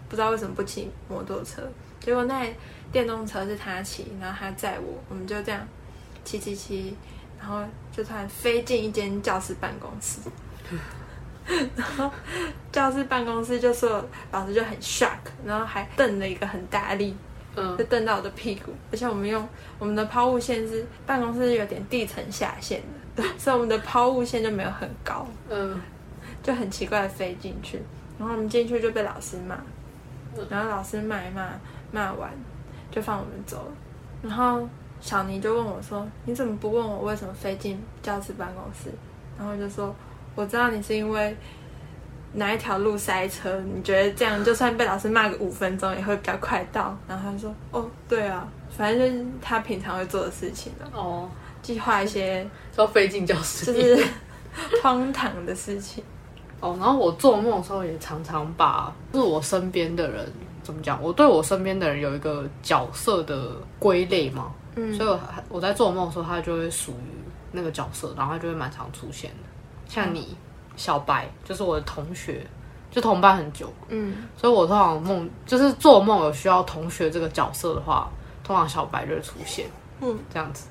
[0.09, 1.63] 不知道为什么不骑摩托车。
[2.01, 2.53] 结果那台
[2.91, 5.61] 电动车是他骑，然后他载我，我们就这样
[6.25, 6.97] 骑骑骑，
[7.39, 10.21] 然后就突然飞进一间教室办公室。
[11.75, 12.11] 然后
[12.71, 17.17] 教室办公室就说老师就很 shock，然后还瞪了一个很大力，
[17.57, 17.77] 嗯。
[17.77, 19.49] 就瞪到我的屁股，而且我们用
[19.79, 22.81] 我们的抛物线是办公室有点地层下陷
[23.17, 25.81] 的， 所以我们的抛物线就没有很高，嗯。
[26.43, 27.79] 就很奇怪的飞进去，
[28.19, 29.59] 然后我们进去就被老师骂，
[30.49, 31.51] 然后老师骂一骂，
[31.93, 32.31] 骂完
[32.91, 33.73] 就放我们走了，
[34.23, 34.67] 然后
[35.01, 38.91] 小尼就问我说：“你怎么不问我为什么飞进教室办公室？”
[39.39, 39.95] 然后就说
[40.35, 41.37] ：“我知道你是因为。”
[42.33, 43.61] 哪一条路塞车？
[43.75, 46.97] 你觉得这样就算被老师骂个五分钟也会比较快到？
[47.09, 51.29] 然后他就说：“哦，对啊，反正就是他平常会做的事情了，哦，
[51.61, 54.07] 计划一些 要飞进教室就是
[54.81, 56.05] 荒唐的事情。
[56.61, 60.25] 哦，然后我做梦的时候也常常把，就是我身边的人
[60.63, 61.03] 怎么讲？
[61.03, 69.49] 我对我身边的人有一个角色的归类嘛，嗯所以我我在做梦的时候，他就会属于那个角色，然后他就会蛮常出现的。
[69.89, 70.37] 像你，
[70.77, 72.47] 小白，就是我的同学，
[72.91, 78.09] 就同班很久，嗯所以我通常梦就是做梦有需要同学这个角色的话，
[78.45, 79.67] 通常小白就会出现
[80.01, 80.69] 嗯，这样子，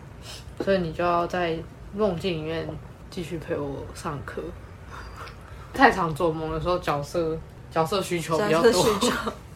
[0.64, 1.58] 所以你就要在
[1.94, 2.68] 梦境里面
[3.10, 4.42] 继续陪我上课。
[5.74, 7.38] 太常做梦，的时候角色
[7.70, 8.72] 角色需求比较多。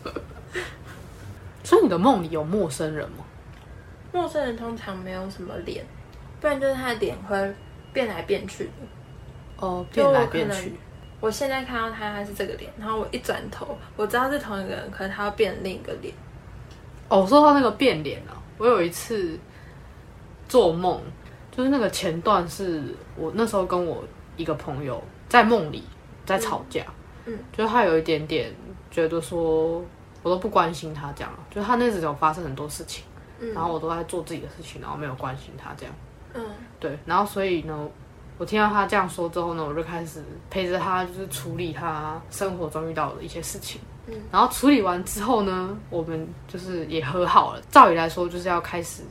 [1.64, 3.24] 所以你的梦里有陌生人吗？
[4.14, 5.84] 陌生人通常没有什么脸，
[6.40, 7.56] 不然就是他的脸会
[7.92, 8.72] 变来变去的。
[9.58, 10.74] 哦，变来变去。
[11.20, 16.14] 我现在看到他，他是这个脸，然后我一转头，我知道是同一个人，可是他要变另一个脸。
[17.10, 19.40] 哦，说到那个变脸啊，我有一次
[20.48, 21.02] 做梦，
[21.52, 22.84] 就是那个前段是
[23.16, 24.04] 我那时候跟我
[24.36, 25.84] 一个朋友在梦里
[26.26, 26.84] 在吵架，
[27.26, 28.54] 嗯就是他有一点点
[28.92, 29.84] 觉得说
[30.22, 33.06] 我都不关心他这样，就是他那时候发生很多事情，
[33.44, 35.94] 嗯然后我都在做自己的事情，然后没有关心他这样，
[36.34, 36.46] 嗯
[36.80, 37.90] 对，然后所以呢。
[38.40, 43.80] 我听到他这样说之后呢，我就开始陪着他，就是处理他生活中遇到的一些事情。
[44.08, 47.62] 嗯然后处理完之后呢，我们就是也和好了。
[47.70, 49.04] 照理来说，就是要开始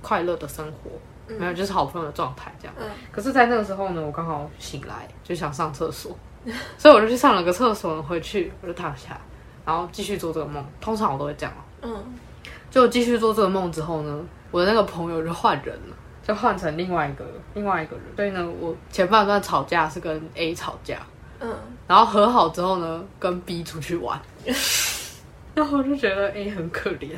[0.00, 0.90] 快乐的生活，
[1.36, 2.74] 没有就是好朋友的状态这样。
[2.80, 6.16] 嗯可是，在那个时候呢，我刚好醒来，就想上厕所，
[6.78, 9.20] 所以我就去上了个厕所，回去我就躺下，
[9.66, 10.64] 然后继续做这个梦。
[10.80, 11.60] 通常我都会这样哦。
[12.70, 18.04] 嗯就继续做这个梦之后呢，我的那个朋友就换人了，就换成另外一个另外一个人。
[18.14, 21.00] 所以呢，我前半段吵架是跟 A 吵架，
[21.40, 21.52] 嗯，
[21.88, 24.20] 然后和好之后呢，跟 B 出去玩，
[25.54, 27.10] 然后我就觉得 A 很可怜。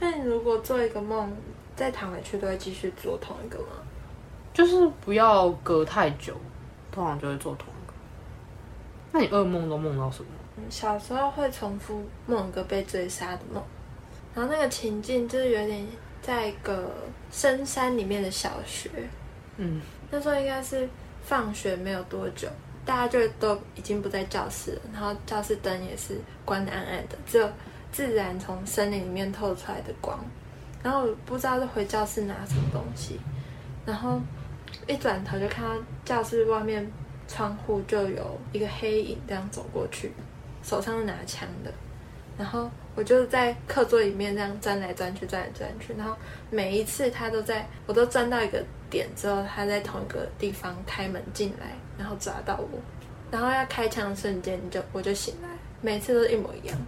[0.00, 1.32] 那你如果做一个梦，
[1.76, 3.66] 再躺回去都会继续做同一个吗？
[4.52, 6.34] 就是不要隔太久，
[6.90, 7.92] 通常就会做同一个。
[9.12, 10.28] 那你噩梦都梦到什么？
[10.58, 13.62] 嗯小时候会重复梦一个被追杀的梦，
[14.36, 15.82] 然后那个情境就是有点
[16.20, 16.94] 在一个
[17.32, 18.90] 深山里面的小学，
[19.56, 19.80] 嗯
[20.10, 20.86] 那时候应该是
[21.22, 22.46] 放学没有多久，
[22.84, 27.50] 大家就都已经不在教室了，然后教室灯也是关的暗暗的，只有
[27.90, 30.22] 自然从森林里面透出来的光。
[30.82, 33.18] 然后我不知道是回教室拿什么东西，
[33.86, 34.20] 然后
[34.86, 35.74] 一转头就看到
[36.04, 36.86] 教室外面
[37.26, 40.12] 窗户就有一个黑影这样走过去，
[40.62, 41.72] 手上是拿枪的。
[42.38, 46.16] 然后我就是在课桌里面这样钻来钻去，钻来钻去，然后
[46.50, 52.78] 每一次他都在，我都钻到一个点之后，他在同一个地方开门进来，然后抓到我，
[53.30, 55.48] 然后要开枪的瞬间就我就醒来，
[55.82, 56.78] 每次都是一模一样。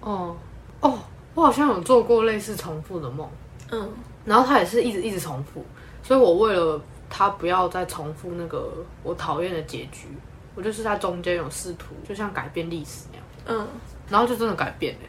[0.00, 0.36] 哦
[0.80, 0.98] 哦，
[1.34, 3.28] 我好像有做过类似重复的梦，
[3.70, 3.90] 嗯
[4.26, 5.64] 然后他也是一直一直重复，
[6.02, 6.78] 所以我为了
[7.08, 10.06] 他不要再重复那个我讨厌的结局，
[10.54, 13.68] 我就是在中间有试图，就像改变历史那样，嗯，
[14.10, 15.00] 然后就真的改变了。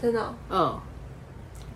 [0.00, 0.80] 真的哦、嗯，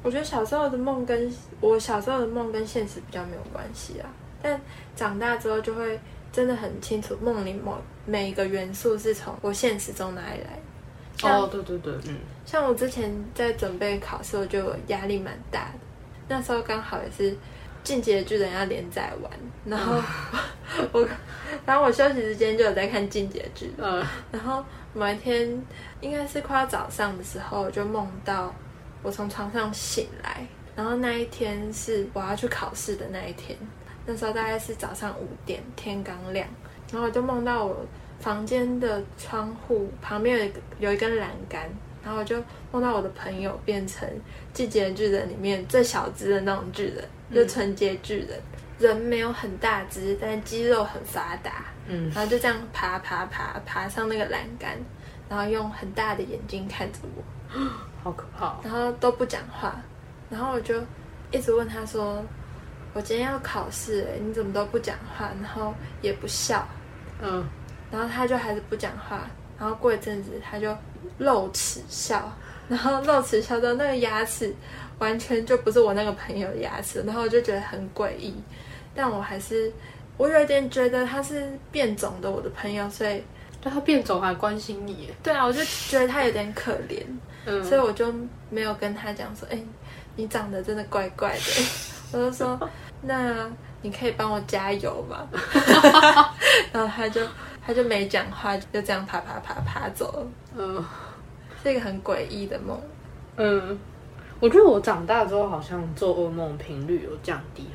[0.02, 4.10] 我觉得小时候的梦跟我小时候的梦跟现实比较没有关系啊，
[4.42, 4.60] 但
[4.94, 5.98] 长大之后就会
[6.30, 10.50] 真的很清楚梦里某每一个元素是从我现实中哪里来。
[10.50, 11.28] 的。
[11.28, 12.16] 哦，对对对，嗯，
[12.46, 15.78] 像我之前在准备考试，我就有压力蛮大的。
[16.28, 17.32] 那时候刚好也是
[17.82, 19.32] 《进击的巨人》要连载完，
[19.64, 20.00] 然后
[20.92, 21.08] 我，
[21.66, 23.74] 然后我休息时间就有在看《进击的巨人》。
[23.82, 24.64] 呃， 然后
[24.94, 25.62] 某一天，
[26.00, 28.54] 应该是快要早上的时候，我就梦到
[29.02, 33.56] 我从床上醒来，然后那一天是我要去考试的那一天。
[34.06, 36.48] 那时候大概是早上五点，天刚亮，
[36.90, 37.86] 然后我就梦到我
[38.20, 41.68] 房间的窗户旁边有一个有一根栏杆，
[42.02, 44.08] 然后我就梦到我的朋友变成
[44.54, 47.04] 《进击的巨人》里面最小只的那种巨人，
[47.34, 48.40] 就纯洁巨人，
[48.78, 51.64] 人没有很大只，但是肌肉很发达。
[51.86, 54.76] 嗯，然后就这样爬爬爬爬上那个栏杆，
[55.28, 57.22] 然后用很大的眼睛看着我，
[58.04, 58.60] 好可怕、哦。
[58.62, 59.80] 然后都不讲话，
[60.28, 60.82] 然后我就
[61.30, 62.22] 一直问他说
[62.92, 66.66] ：“我今天要考试，哎，你怎么都不讲话，然后也不笑？”
[67.20, 67.44] 嗯，
[67.90, 70.76] 然后他就还是不讲话，然后过一阵子他就
[71.16, 72.30] 露齿笑，
[72.68, 74.54] 然后露齿笑到那个牙齿
[74.98, 78.34] 完全就不是我那个朋友的牙齿，然后我就觉得很诡异，
[78.98, 79.72] 但我还是
[80.16, 83.22] 我有一点觉得他是变种的我的朋友，所以
[83.62, 87.00] 但他变种还关心你耶，对啊，我就觉得他有点可怜，
[87.46, 88.12] 嗯，所以我就
[88.50, 89.58] 没有跟他讲说，哎、
[90.16, 91.62] 你长得真的怪怪的，
[92.10, 92.58] 我就说
[93.02, 93.48] 那
[93.82, 95.28] 你可以帮我加油吗？
[96.72, 97.20] 然后他就
[97.64, 100.26] 他就没讲话，就这样爬爬爬爬走了，
[100.58, 100.84] 嗯。
[101.60, 102.80] 是一个很诡异的梦。
[103.36, 103.76] 嗯，
[104.38, 107.66] 我觉得我长大之后好像做噩梦频率有降低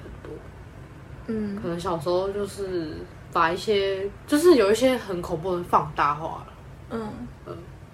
[1.27, 2.97] 嗯可能小时候就是
[3.31, 6.47] 把一些就是有一些很恐怖的放大化了。
[6.89, 7.11] 嗯，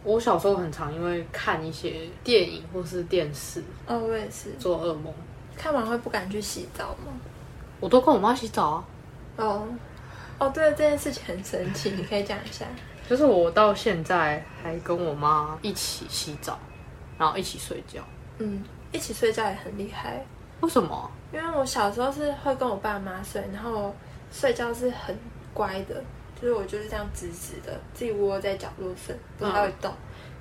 [0.03, 5.13] 我小时候很常因为看一些电影或是电视哦，我也是，做噩梦，
[5.55, 7.13] 看完会不敢去洗澡吗？
[7.79, 8.85] 我都跟我妈洗澡啊。
[9.37, 9.67] 哦，
[10.37, 12.65] 哦，对，这件事情很神奇，你可以讲一下。
[13.09, 16.59] 就是我到现在还跟我妈一起洗澡，
[17.17, 18.01] 然后一起睡觉。
[18.39, 20.25] 嗯，一起睡觉也很厉害。
[20.61, 21.09] 为什么？
[21.31, 23.93] 因为我小时候是会跟我爸妈睡，然后
[24.31, 25.15] 睡觉是很
[25.53, 26.03] 乖的，
[26.41, 29.93] 就是我就是这样直直的，自己窝在角落睡，不太会动。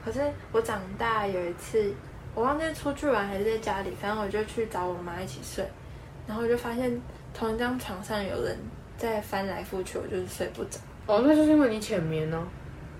[0.04, 0.20] 可是
[0.52, 1.92] 我长大有一次，
[2.34, 5.68] 我忘记出去玩还是在家里，反正我就去找我妈一起睡，
[6.26, 7.00] 然后我就发现
[7.34, 8.58] 同一张床上有人
[8.96, 10.78] 在翻来覆去，我就是睡不着。
[11.06, 12.42] 哦，那就是因为你浅眠呢、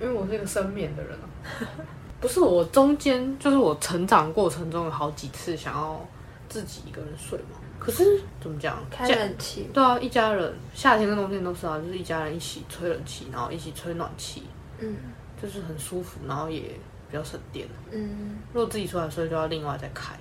[0.01, 1.27] 因为我是一个深眠的人啊。
[2.21, 6.05] 不是我中间，就是我成长过程中有好几次想要
[6.49, 7.59] 自己一个人睡嘛。
[7.79, 8.79] 可是怎么讲？
[8.91, 14.43] 开家冷气，对啊，一家人，夏天跟冬天都是啊，就是一家人一起吹冷气，然后一起吹暖气，
[14.81, 14.97] 嗯
[15.41, 16.61] 就是很舒服，然后也
[17.09, 17.69] 比较省电。
[17.93, 20.15] 嗯，如果自己出来睡，就要另外再开。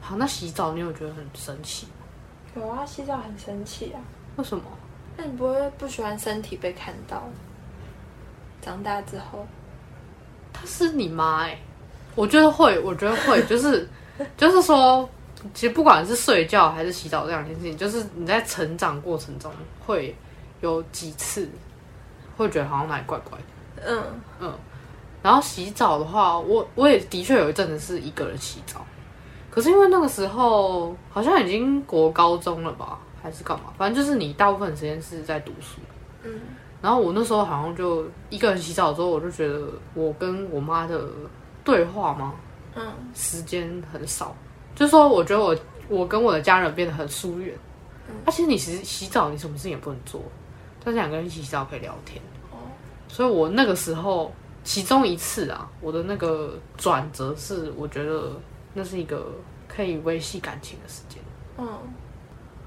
[0.00, 1.92] 好，那洗澡你有觉得很神奇吗？
[2.56, 4.00] 有啊，洗澡很神奇啊。
[4.36, 4.64] 为什么？
[5.16, 7.22] 那你不会不喜欢身体被看到？
[8.60, 9.46] 长大之后，
[10.52, 11.58] 她是你妈哎、
[12.14, 13.88] 我觉得会，我觉得会，就是
[14.36, 15.08] 就是说，
[15.52, 19.50] 其实不管是睡觉还是洗澡这两件事情，就是你在成长过程中
[19.84, 20.14] 会
[20.60, 21.48] 有几次
[22.36, 23.44] 会觉得好像哪里怪怪的。
[23.86, 24.02] 嗯
[24.40, 24.52] 嗯，
[25.22, 28.84] 然后洗澡的话，我我也的确有一阵子是一个人洗澡，
[29.50, 33.64] 可是因为那个时候好像已经国高中了吧，还是干嘛？
[33.76, 35.80] 反正就是你大部分时间是在读书。
[36.22, 36.40] 嗯，
[36.80, 39.60] 然后我那时候好像就一个人洗澡之后，我就觉得
[39.92, 41.04] 我跟我妈的
[41.62, 42.32] 对话吗？
[42.74, 44.36] 嗯，时间很少，
[44.74, 45.56] 就是说我觉得我
[45.88, 47.56] 我跟我的家人变得很疏远。
[48.26, 50.20] 而且你其实洗澡你什么事情也不能做，
[50.84, 52.22] 但是两个人一起洗澡可以聊天。
[52.50, 52.56] 哦，
[53.08, 54.30] 所以我那个时候
[54.62, 58.32] 其中一次啊，我的那个转折是，我觉得
[58.74, 59.32] 那是一个
[59.66, 61.18] 可以维系感情的时间。
[61.56, 61.66] 嗯，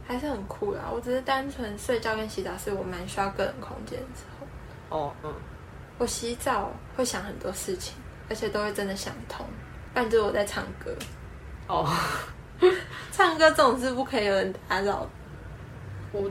[0.07, 0.85] 还是很酷啦。
[0.91, 4.97] 我只是单纯睡觉跟洗澡是我蛮需要个人空间的时候。
[4.97, 5.31] 哦，嗯，
[5.99, 7.93] 我洗澡会想很多事情，
[8.27, 9.45] 而且都会真的想通。
[9.97, 10.95] 不然就是我在唱歌，
[11.65, 11.91] 哦，
[13.11, 15.09] 唱歌这种事不可以有人打扰。
[16.11, 16.21] 我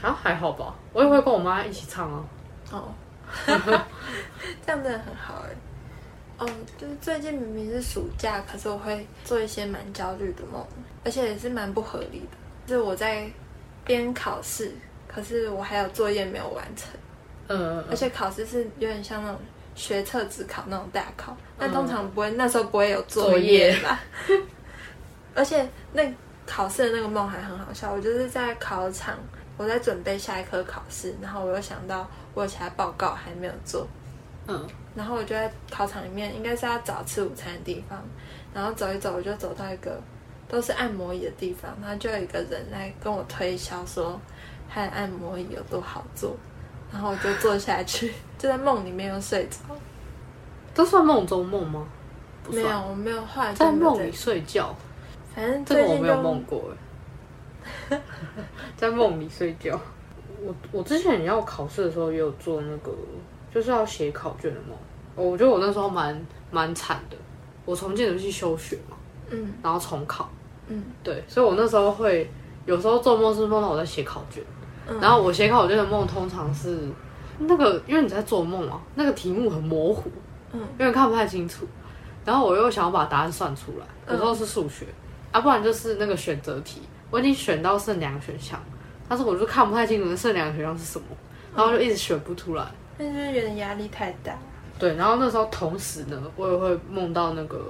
[0.00, 2.24] 好像还好吧，我也会跟我妈一起唱啊。
[2.70, 2.94] 哦，
[3.44, 3.84] 这样
[4.64, 5.50] 真的很好哎。
[6.38, 6.48] 哦，
[6.78, 10.64] 就是最近明明是暑假，可是我会做一些蛮焦虑的梦，
[11.04, 12.36] 而且也是蛮不合理的。
[12.68, 13.28] 就是我在
[13.84, 14.72] 边考试，
[15.08, 16.88] 可是我还有作业没有完成，
[17.48, 19.40] 嗯而且考试是有点像那种
[19.78, 24.00] 学测只考那种大考，那通常不会，那时候不会有作业吧。
[25.36, 26.02] 而且那
[26.44, 29.16] 考试的那个梦还很好笑，我就是在考场，
[29.56, 33.86] 我在准备下一科考试，然后我又想到我有其他报告还没有做，
[34.48, 34.66] 嗯。
[34.96, 38.02] 然后我就在考场里面，应该是要找吃午餐的地方，
[38.52, 40.02] 然后走一走，我就走到一个
[40.48, 44.20] 都是按摩椅的地方，然后就有一个人来跟我推销说
[44.68, 46.36] 他的按摩椅有多好坐，
[46.92, 49.58] 然后我就坐下去， 就在梦里面又睡着。
[50.74, 51.86] 这算梦中梦吗？
[52.50, 54.74] 没有，我没有，后来在梦里，睡觉，
[55.34, 56.72] 反正这个我没有梦过。
[56.72, 56.76] 哎。
[58.76, 59.78] 在梦里睡觉，
[60.42, 62.90] 我我之前要考试的时候也有做那个，
[63.52, 64.76] 就是要写考卷的梦。
[65.14, 66.18] 我觉得我那时候蛮
[66.50, 67.16] 蛮惨的，
[67.66, 68.96] 我从建筑系休学嘛，
[69.30, 69.52] 嗯。
[69.62, 70.30] 然后重考，
[70.68, 70.82] 嗯。
[71.02, 72.30] 对，所以我那时候会
[72.64, 74.42] 有时候做梦是梦到我在写考卷，
[74.88, 76.80] 嗯然后我写考卷的梦通常是
[77.38, 80.10] 那个，因为你在做梦啊，那个题目很模糊，
[80.52, 81.66] 嗯有点看不太清楚，
[82.24, 84.86] 然后我又想要把答案算出来，有时候是数学，
[85.30, 88.58] 啊，不然就是那个选择题，我已经选到剩两个选项，
[89.08, 91.06] 但是我就看不太清楚那剩两个选项是什么，
[91.54, 92.64] 然后就一直选不出来。
[92.96, 94.32] 那就是有点压力太大。
[94.78, 97.60] 对，然后那时候同时呢，我也会梦到那个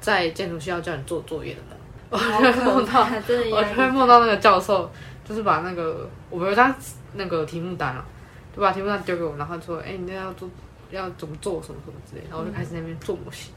[0.00, 1.78] 在建筑系要叫你做作业的梦，
[2.10, 3.90] 我好就会梦到，我就会。
[3.90, 4.90] 梦到那个教授，
[5.24, 6.74] 就是把那个我们有张
[7.14, 8.04] 那个题目单啊，
[8.54, 10.48] 就把题目单丢给我，然后说，哎、你那要做
[10.90, 13.52] 要怎么做什么什么之类，然后我就开始在那边做模型。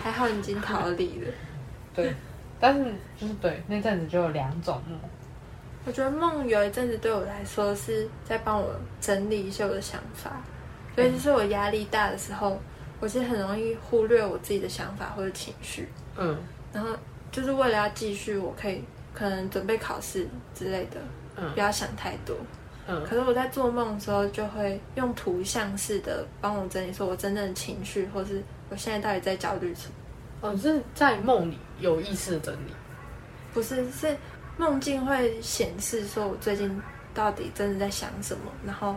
[0.00, 1.30] 还好你已经逃离了。
[1.94, 2.14] 对，
[2.58, 4.98] 但是就是对那阵子就有两种梦，
[5.84, 10.40] 我觉得梦有一阵子对我来说是在帮我整理一些我的想法，
[10.94, 12.58] 所以就是我压力大的时候，
[12.98, 16.36] 我其实很容易忽略我自己的想法或者情绪，嗯。
[16.72, 16.90] 然后
[17.30, 18.84] 就是为了要继续，我可以
[19.18, 21.00] 可能准备考试之类的，
[21.36, 22.36] 嗯不要想太多。
[22.86, 29.94] 嗯可是我在做梦的时候，就会用图像式的帮我整理，说我真正的情绪，或是我现在到底在焦虑什么。
[30.40, 32.72] 哦，是在梦里有意识的整理，
[33.52, 34.16] 不是，是
[34.56, 36.80] 梦境会显示说我最近
[37.12, 38.94] 到底真的在想什么，然后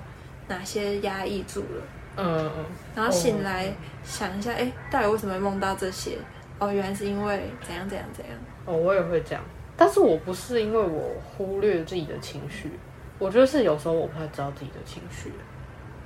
[0.48, 1.84] 哪些压抑住了，
[2.18, 2.66] 嗯嗯
[2.96, 6.18] 然后醒来想一下，哎、到底为什么会梦到这些？
[6.60, 8.38] 哦，原来是因为怎样怎样怎样。
[8.66, 9.44] 哦，我也会这样，
[9.76, 12.72] 但是我不是因为我忽略自己的情绪，
[13.18, 15.32] 我觉得是有时候我不太知道自己的情绪，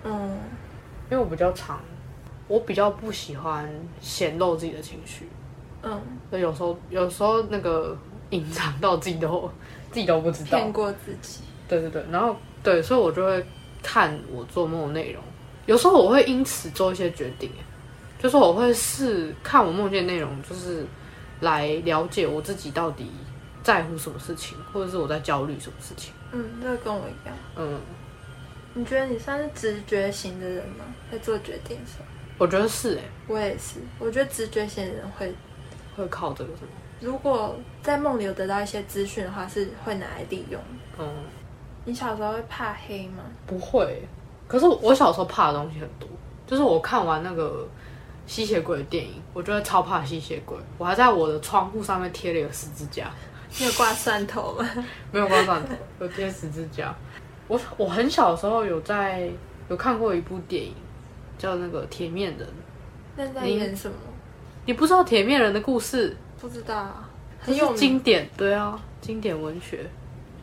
[0.04, 0.38] 嗯。
[1.08, 1.80] 因为我比较常，
[2.48, 3.70] 我比较不喜欢
[4.02, 5.30] 显露自己的情绪，
[5.84, 6.02] 嗯，
[6.32, 7.96] 所以有时候有时候那个
[8.32, 9.48] 隐藏到自己都
[9.92, 10.58] 自己都不知道。
[10.58, 11.42] 骗，过自己。
[11.68, 13.46] 对对对，然后对，所以我就会
[13.84, 15.22] 看我做梦的内容，
[15.68, 17.52] 有时候我会因此做一些决定，
[18.18, 20.84] 就是我会试看我梦见内容，就是
[21.42, 23.12] 来了解我自己到底
[23.66, 26.14] 在乎什么事情，或者是我在焦虑什么事情。
[26.32, 27.36] 嗯，这个跟我一样。
[27.56, 27.82] 嗯，
[28.76, 30.86] 你觉得你算是直觉型的人吗？
[31.12, 32.06] 在做决定的时候，
[32.38, 33.80] 我觉得是哎、我也是。
[33.98, 35.34] 我觉得直觉型的人会，
[35.98, 36.68] 会靠这个什么？
[37.02, 40.62] 如果在梦里有得到一些资讯的话，是会拿来利用。
[41.00, 41.08] 嗯，
[41.86, 43.24] 你小时候会怕黑吗？
[43.48, 44.08] 不会。
[44.48, 46.08] 可是我小时候怕的东西很多，
[46.46, 47.68] 就是我看完那个
[48.28, 50.56] 吸血鬼的电影，我觉得超怕吸血鬼。
[50.78, 53.12] 我还在我的窗户上面贴了一个十字架。
[53.58, 54.70] 你有挂蒜头吗？
[55.12, 56.94] 没有挂蒜头，有贴十字架。
[57.48, 59.30] 我我很小的时候有在
[59.70, 60.74] 有看过一部电影，
[61.38, 62.48] 叫那个《铁面人》，
[63.16, 63.96] 那在你演什么？
[64.66, 66.16] 你不知道铁面人的故事？
[66.42, 67.78] 不知道啊，很有名。
[67.78, 69.88] 经典，对啊，经典文学，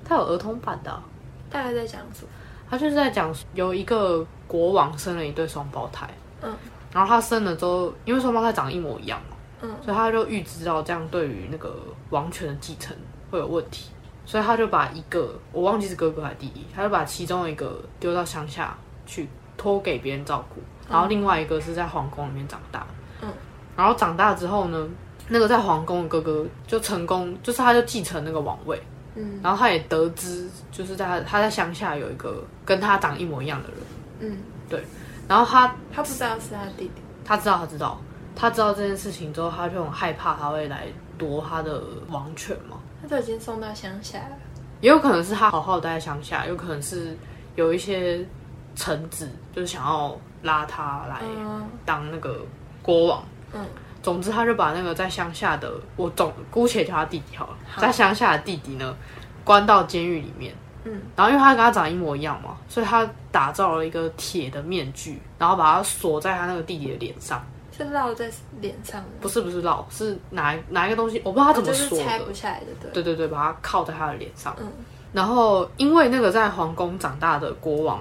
[0.04, 1.02] 它有儿童版的啊、
[1.50, 2.28] 大概在讲什么？
[2.70, 6.08] 他就是在讲有一个国王生了一对双胞胎，
[6.40, 6.50] 嗯
[6.92, 11.74] 然后他生了之后，因为双胞胎长得一模一样嘛，嗯所以他就预知到这样对于那个
[12.12, 12.96] 王权的继承
[13.30, 13.90] 会有问题，
[14.24, 22.86] 所以他就把一个我忘记是哥哥还是弟弟，他就把其中一个丢到乡下去托给别人照顾，然后另外一个是在皇宫里面长大，
[23.22, 23.28] 嗯，
[23.76, 24.88] 然后长大之后呢，
[25.26, 28.80] 那个在皇宫的哥哥就成功，就是他就继承那个王位，
[29.16, 29.40] 嗯。
[29.42, 33.78] 然后他也得知，就是在他他在乡下有一个跟他长一模一样的人，
[34.20, 34.38] 嗯，
[34.68, 34.84] 对。
[35.26, 37.02] 然后他他不知道是他弟弟。
[37.24, 38.00] 他知道他知道
[38.34, 44.36] 他知道这件事情之后，他就很害怕他会来夺他的王权嘛，他都已经送到乡下了。
[44.80, 47.16] 也有可能是他好好待在乡下，有可能是
[47.54, 48.26] 有一些
[48.74, 52.44] 臣子就是想要拉他来嗯当那个
[52.82, 53.22] 国王。
[53.52, 53.64] 嗯
[54.02, 58.96] 总之，他就把那个在乡下的我总姑且叫他弟弟好了，好在乡下的弟弟呢
[59.44, 60.52] 关到监狱里面。
[60.84, 67.40] 嗯，然后因为他跟他长得一模一样嘛，所以他打造了一个铁的面具，然后把它锁在他那个弟弟的脸上。
[67.84, 68.30] 是烙在
[68.60, 72.04] 脸上的，不是不是烙，是拿拿一个东西，我不知道他怎么哦就是锁的。
[72.04, 72.90] 拆不下来的，对。
[72.92, 74.54] 对对对，把它靠在他的脸上。
[74.60, 74.70] 嗯
[75.12, 78.00] 然后因为那个在皇宫长大的国王，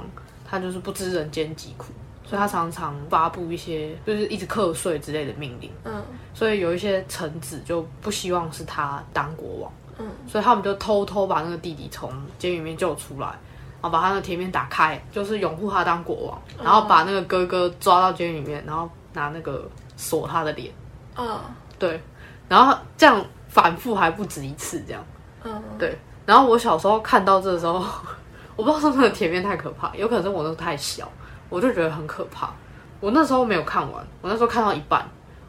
[0.49, 1.87] 他就是不知人间疾苦，
[2.23, 5.69] 所以他常常发布一些就是一直课税之类的命令。
[5.83, 6.01] 嗯
[6.33, 12.09] 所以有一些臣子就不希望是他当国王，嗯所以他们就偷偷把那个弟弟从
[12.39, 20.71] 监狱里面救出来，然后把他的铁面打开，就是拥护他当国王，然后把那个哥哥抓到监狱里面，然后拿那个锁他的脸，
[21.17, 21.39] 嗯。
[21.79, 21.99] 对，
[22.47, 25.03] 然后这样反复还不止一次这样，
[25.43, 25.61] 嗯。
[25.79, 25.97] 对。
[26.25, 27.83] 然后我小时候看到这的时候，
[28.55, 31.11] 我不知道是不是那个铁面太可怕，有可能是我那时候太小，
[31.49, 32.51] 我就觉得很可怕。
[32.99, 35.03] 我那时候没有看完，我那时候看到一半，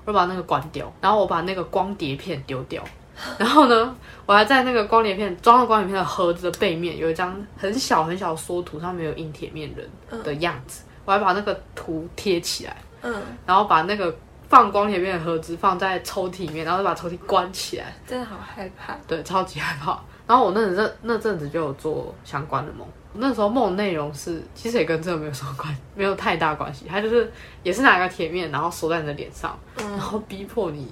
[0.05, 2.83] 我就把那个关掉，然后我把那个光碟片丢掉，
[3.37, 3.95] 然后呢，
[4.25, 14.15] 我还在那个光碟片装了光碟片的盒子的背面有一张很小很小的缩图，上面有印铁面人的样子，我还把那个图贴起来，嗯，然后把那个
[14.49, 18.97] 放光碟片的盒子放在抽屉里面，然后就把抽屉关起来，真的好害怕。
[19.07, 20.01] 对，超级害怕。
[20.27, 26.87] 然后我那阵那阵子就有做相关的梦，那时候梦内容是其实也跟这个没有什么关，没有太大关系。
[26.89, 27.31] 它就是
[27.63, 30.91] 也是拿一个铁面，然后锁在你的脸上，然嗯，后逼迫你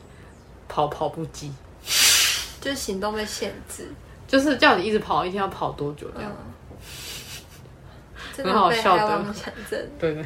[0.68, 1.52] 跑跑步机，
[2.60, 3.90] 就是行动被限制。
[4.26, 6.30] 就是叫你一直跑，一天要跑多久这样。
[8.36, 9.24] 很好笑的。
[9.68, 10.24] 对 对。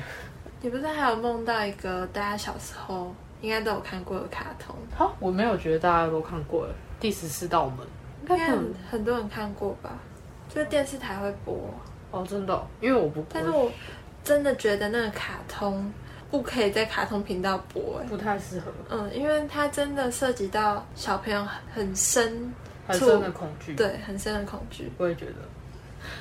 [0.65, 4.75] 你不是还有梦到一个大家小时候应该都有看过的卡通？
[4.97, 6.75] 好，我没有觉得大家都看过了。
[6.99, 7.87] 第十四道门，
[8.23, 9.91] 应该应该很很很多人看过吧？
[10.49, 11.55] 就是电视台会播，
[12.11, 13.71] 哦，真的哦、因为我不但是我
[14.23, 15.93] 真的觉得那个卡通
[16.31, 22.51] 不可以在卡通频道播，哎，不太适合，嗯，因为它真的涉及到小朋友很深，
[22.87, 23.75] 很深的恐惧。
[23.75, 24.91] 对，很深的恐惧。
[24.97, 25.35] 我也觉得，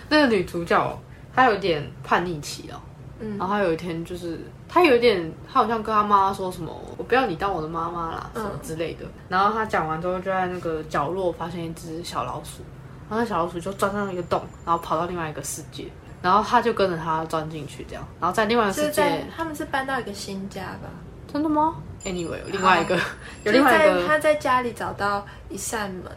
[0.10, 1.02] 那个女主角
[1.34, 2.84] 她有点叛逆期了。
[3.20, 9.06] 嗯然后他有一天就是他有一点，他好像跟他妈妈说什么“我不要你当我的妈妈啦”什么之类的。
[9.30, 12.64] 然后他讲完之后，就在那个角落发现一只小老鼠，
[13.10, 15.88] 然后那小老鼠就钻上一个洞，然后跑到另外一个世界，
[16.22, 20.90] 然后他就跟着他钻进去，这样，然后在另外一个世界，他们是搬到一个新家吧？
[21.32, 22.96] 真的吗？Anyway，有另外一个，
[23.44, 26.12] 有在另外一个，他在家里找到一扇门，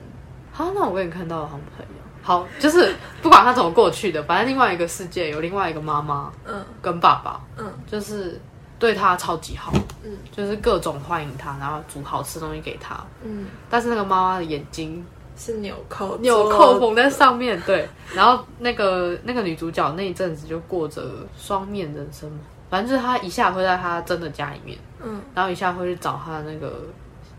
[0.52, 1.95] 好，那我跟你看到了好像不太一样。
[2.26, 6.60] 好，就是不管他怎么过去的，反正另外一个世界有另外一个妈妈嗯。
[6.82, 7.72] 跟爸爸，嗯。
[7.86, 8.40] 就是
[8.80, 9.72] 对他超级好，
[10.02, 10.18] 嗯。
[10.32, 12.96] 就是各种欢迎他，然后煮好吃东西给他。
[13.22, 15.06] 嗯，但是那个妈妈的眼睛
[15.36, 17.88] 是纽扣纽扣缝在上面，对。
[18.12, 21.02] 然后那个那个女主角那一阵子就过着
[21.38, 26.80] 双面人生嘛，反正就是她一下会在她真的家里面，嗯，然后一下会去找她的那个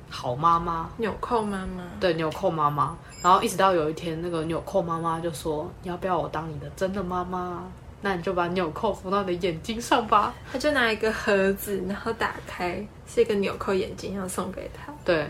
[0.09, 2.95] 好妈妈，纽扣妈妈，对纽扣妈妈。
[3.21, 7.63] 然后一直到有一天，那个纽扣妈妈就说：“你要不要我当你的真的妈妈？
[8.01, 10.33] 那你就把纽扣缝到你的眼睛上吧。
[10.51, 15.27] 他就拿一个盒子，然后打开是一个纽扣眼镜，要送给他。”对，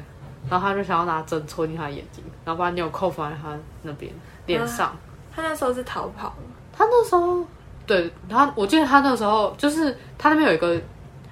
[0.50, 4.12] 然后他就想要拿针戳进他的眼睛，然后把纽扣放在他那边
[4.46, 4.96] 脸上。
[5.34, 6.36] 他那时候是逃跑了，
[6.74, 7.46] 他那时候，
[7.86, 10.80] 对他，我记得他那时候就是他那边有一个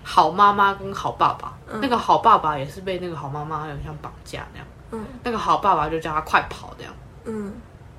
[0.03, 4.68] 好妈妈跟好爸爸，那个好爸爸也是被那个好妈妈有点像绑架那样，
[5.00, 6.93] 嗯那个好爸爸就叫他快跑这样，
[7.26, 7.54] 嗯，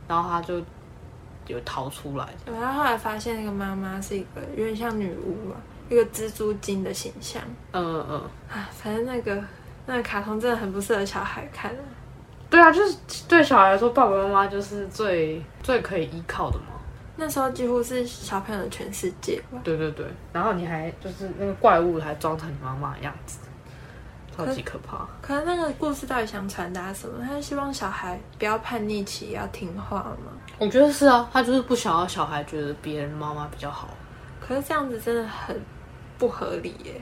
[0.08, 0.60] 然后他就
[1.46, 2.28] 有逃出来。
[2.46, 5.56] 然后后来发现那个妈妈是一个有点像女巫嘛，
[5.88, 7.42] 一个蜘蛛精的形象。
[7.72, 8.20] 嗯嗯嗯，
[8.50, 9.42] 啊，反正那个
[9.86, 11.72] 那个卡通真的很不适合小孩看。
[12.48, 12.96] 对啊，就是
[13.28, 16.66] 对小孩来说，爸爸妈妈就是最最可以依靠的嘛。
[17.16, 19.58] 那时候几乎是小朋友的全世界吧。
[19.64, 23.38] 对对对，然后你还就是那个怪物还装成你妈妈的样子，
[24.36, 25.06] 超级可怕。
[25.22, 27.24] 可是那个故事到底想传达什么？
[27.24, 30.32] 他是希望小孩不要叛逆期，要听话吗？
[30.58, 33.88] 我觉得是啊，他就是不想要小孩觉得别人妈妈比较好。
[34.40, 35.60] 可是这样子真的很
[36.18, 37.00] 不合理耶。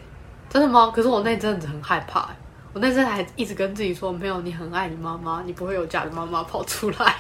[0.49, 0.93] 真的吗？
[0.95, 2.37] 可是我那阵子很害怕欸，
[2.73, 7.17] 我那阵还一直跟自己说，没有，你很爱你妈妈，你不会有假的妈妈跑出来。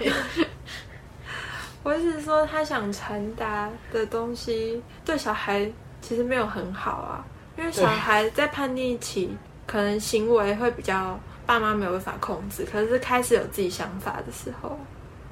[1.82, 7.24] 我是说，他想传达的东西对小孩其实没有很好啊，
[7.58, 9.36] 因为小孩在叛逆期，
[9.66, 14.78] 可能行为会比较爸妈没有办法控制，可是开始有自己想法的时候，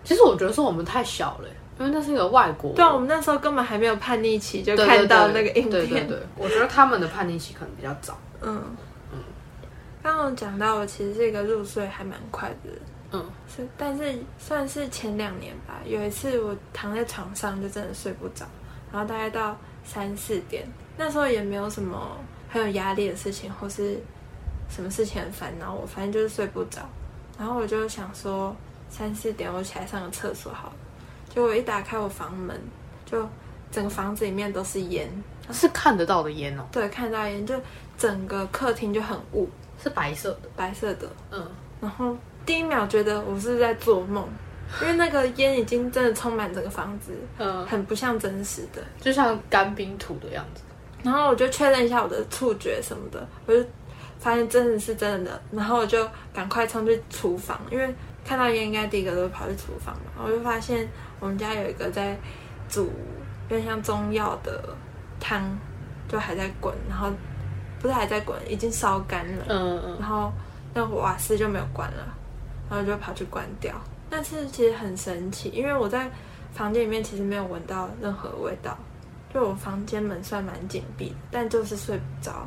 [0.04, 2.72] 其实我觉得是我们太小了，因为那是一个外国。
[2.74, 5.70] 对啊，我们那时候根本还没有叛逆期就看到那个影片。
[5.70, 8.18] 对对对，我觉得他们的叛逆期可能比较早。
[8.42, 8.62] 嗯
[10.02, 12.78] 刚刚有讲到，我其实是一个入睡还蛮快的人，
[13.12, 15.74] 嗯，是，但是算是前两年吧。
[15.86, 18.44] 有一次我躺在床上就真的睡不着，
[18.92, 20.66] 然后大概到三四点，
[20.96, 22.18] 那时候也没有什么
[22.48, 23.96] 很有压力的事情，或是
[24.74, 26.80] 什么事情很烦恼我，反正就是睡不着。
[27.38, 28.54] 然后我就想说，
[28.88, 30.74] 三四点我起来上个厕所好了。
[31.28, 32.58] 结果我一打开我房门，
[33.04, 33.28] 就
[33.70, 35.08] 整个房子里面都是烟，
[35.50, 37.54] 是看得到的烟哦，对，看到烟，就
[37.96, 39.48] 整个客厅就很雾，
[39.82, 40.48] 是白色的。
[40.56, 41.08] 白色的。
[41.30, 41.46] 嗯，
[41.80, 42.16] 然后
[42.46, 44.28] 第一秒觉得我是在做梦，
[44.80, 48.82] 因为那个烟已经真的充满整个房子，嗯，很不像真实的。
[49.00, 50.62] 就像干冰土的样子。
[51.02, 53.64] 然后我就确认一下我的触觉什么的，我就
[54.22, 57.92] 发现真的是真的，然后我就赶快冲去厨房，因为
[58.24, 60.22] 看到烟应该第一个都跑去厨房嘛。
[60.24, 62.16] 我就发现我们家有一个在
[62.68, 62.84] 煮
[63.48, 64.62] 有点像中药的
[65.18, 65.58] 汤，
[66.08, 67.10] 就还在滚，然后
[67.80, 69.46] 不是还在滚，已经烧干了。
[69.48, 70.32] 嗯嗯然后
[70.72, 72.16] 那瓦斯就没有关了，
[72.70, 73.74] 然后就跑去关掉。
[74.08, 76.08] 但是其实很神奇，因为我在
[76.52, 78.78] 房间里面其实没有闻到任何味道，
[79.34, 82.46] 就我房间门算蛮紧闭的，但就是睡不着。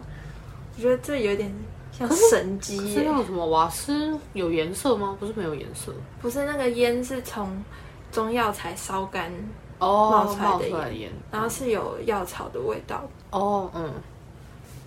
[0.76, 1.54] 我觉得这有点
[1.92, 5.16] 像神机耶，是那种什么瓦斯有颜色吗？
[5.20, 7.64] 不是没有颜色不是那个烟是从
[8.12, 9.32] 中药材烧干，
[9.80, 11.12] 哦冒出来的冒出来的烟。
[11.32, 13.04] 然后是有药草的味道。
[13.32, 13.94] 哦，嗯，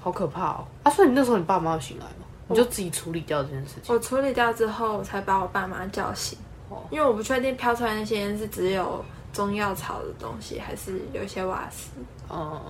[0.01, 0.65] 好可怕哦！
[0.83, 2.27] 啊，所以你那时候你爸妈有醒来吗？
[2.49, 3.95] 你就自己处理掉这件事情。
[3.95, 6.39] 我处理掉之后，才把我爸妈叫醒
[6.71, 11.91] 哦，因为我不确定飘出来那些烟是只有中药草的东西，还是有一些瓦斯。
[12.31, 12.61] 嗯，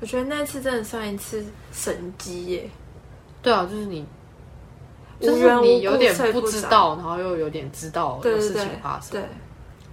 [0.00, 2.70] 我觉得那次真的算一次神机耶，
[3.42, 4.06] 对啊，就是你，
[5.20, 9.12] 就是你有点不知道，然后又有点知道有事情发生。
[9.12, 9.24] 对，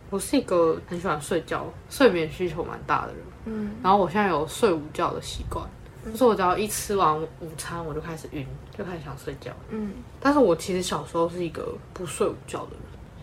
[0.09, 5.65] 我是一个很喜欢睡觉、睡眠需求蛮大的人，嗯然后我现在有睡午觉的习惯，
[6.05, 7.27] 就是我只要一吃完午
[7.57, 8.47] 餐，我就开始晕，
[8.77, 9.51] 就开始想睡觉。
[9.69, 9.91] 嗯
[10.21, 12.79] 但是我其实小时候是一个不睡午觉的人，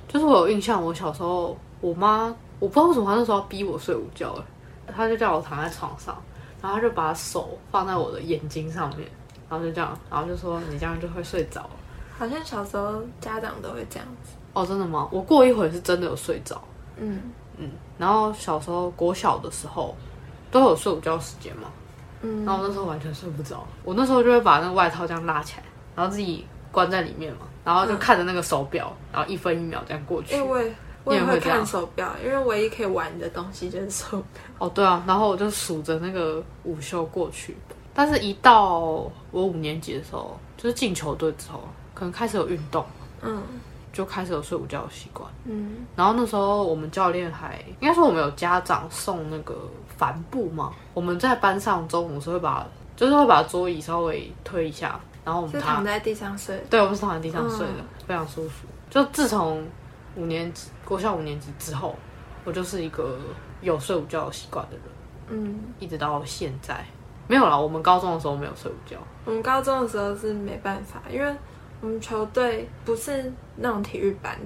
[0.07, 2.26] 就是我有印象，我小时候我妈
[2.61, 4.35] 我不知道为什么她那时候要逼我睡午觉，
[4.87, 6.22] 哎，她就叫我躺在床上，
[6.64, 9.06] 然后他就把手放在我的眼睛上面，
[9.50, 11.68] 然后就这样，然后就说你这样就会睡着。
[12.18, 14.32] 好像小时候家长都会这样子。
[14.54, 15.06] 哦，真的吗？
[15.12, 16.58] 我过一会儿是真的有睡着，
[16.96, 17.20] 嗯
[17.58, 19.94] 嗯，然后小时候国小的时候
[20.50, 21.68] 都有睡午觉时间嘛，
[22.22, 30.34] 嗯，然后我那时候完全睡不着，我那时候就会把那个外套这样拉起来，然后自己关在里面嘛，然后就看着那个手表，然后一分一秒这样过去。
[30.34, 30.74] 因为我也
[31.05, 34.42] 我也会看手表，因为唯一可以玩的东西就是手表。
[34.59, 37.57] 哦，对啊，然后我就数着那个午休过去，
[37.92, 38.78] 但是一到
[39.30, 41.62] 我五年级的时候，就是进球队之后，
[41.94, 42.84] 可能开始有运动，
[43.22, 43.42] 嗯
[43.92, 45.30] 就开始有睡午觉的习惯。
[45.44, 49.57] 嗯然后那时候我们教练还应该说我们有家长送那个
[49.96, 56.61] 帆布嘛，我们在班上中午是会把就是会把桌椅稍微推一下，然后我们躺在地上睡。
[56.70, 58.66] 对，我们是躺在地上睡的，嗯非常舒服。
[58.90, 59.64] 就自从
[60.16, 61.96] 五年级国小五年级之后，
[62.44, 63.18] 我就是一个
[63.60, 64.84] 有睡午觉的习惯的人，
[65.28, 66.84] 嗯，一直到现在。
[67.26, 68.96] 没有啦，我们高中的时候没有睡午觉。
[69.24, 71.34] 我们高中的时候是没办法，因为
[71.80, 74.38] 我们球队不是那种体育班，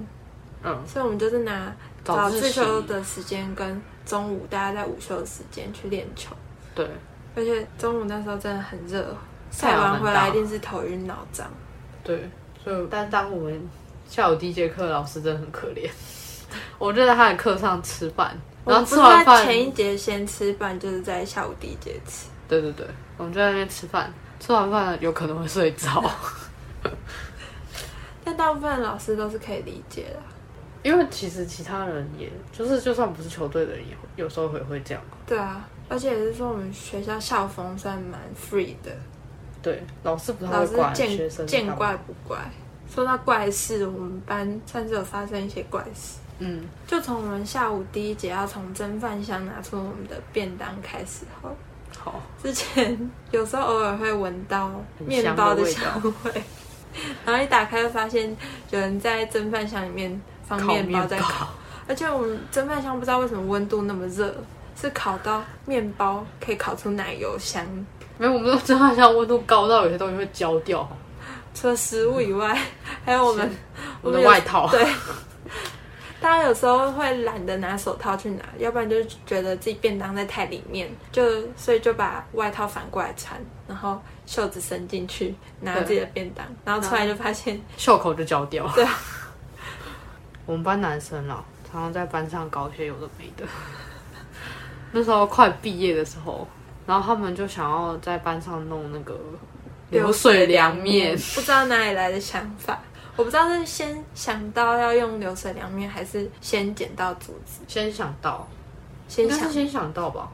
[0.63, 6.33] 嗯，所以我们就是拿早自修的时间跟中午大家在午休的时间去练球，
[6.73, 6.89] 对，
[7.35, 9.13] 而且中午那时候真的很热，
[9.51, 11.45] 晒完回来一定是头晕脑胀。
[12.01, 12.29] 对，
[12.63, 13.61] 所以但当我们
[14.09, 15.87] 下午第一节课，老师真的很可怜。
[16.79, 18.35] 我就在他的课上吃饭，
[18.65, 22.27] 然后吃完饭，前一节先吃饭，就是在下午第一节吃。
[22.47, 22.87] 对对对，
[23.17, 26.03] 我们就在那边吃饭，吃完饭有可能会睡着，
[28.25, 30.19] 但大部分老师都是可以理解的。
[30.81, 35.03] 因为其实其他人也就是就算不是球队的人，也会有时候也会这样。
[35.27, 38.91] 对啊，而且也是说我们学校校风算蛮 free 的，
[39.61, 42.39] 对，老师不太管学生见怪不怪。
[42.93, 46.17] 说到怪事，我们班算是有发生一些怪事。
[46.39, 51.55] 嗯，就从我们下午第一节要从蒸饭箱拿出我们的便当开始后，
[51.97, 56.31] 好，之前有时候偶尔会闻到很面包的香味。
[56.31, 56.43] 香，
[57.25, 58.35] 然后一打开就发现
[58.71, 61.49] 有人在蒸饭箱里面放面包在烤，
[61.87, 64.33] 而且我们蒸饭箱不知道为什么温度那么热，
[64.79, 67.65] 是烤到面包可以烤出奶油香。
[68.17, 70.89] 没有，我们都蒸饭箱温度高到有些东西会焦掉。
[71.59, 72.57] 除了食物以外，
[73.03, 73.51] 还有我们
[74.01, 74.81] 我的外套，对。
[76.21, 81.21] 大家有时候会懒得拿手套去拿，要不然就觉得自己便当在太里面，就
[81.57, 83.37] 所以就把外套反过来穿，
[83.67, 88.65] 然后袖子伸进去拿自己的便当，然后出来就发现 袖口就焦掉。
[88.75, 88.85] 对，
[90.45, 93.45] 我们班男生啊，常常在班上搞一些有的没的。
[94.91, 96.47] 那时候快毕业的时候，
[96.85, 99.17] 然后他们就想要在班上弄那个
[99.89, 102.79] 流水凉面，不知道哪里来的想法。
[103.15, 107.61] 我不知道是先想到要用流水凉面，还是先捡到竹子。
[107.67, 108.47] 先想到，
[109.07, 109.51] 先想。
[109.51, 110.29] 先想到吧？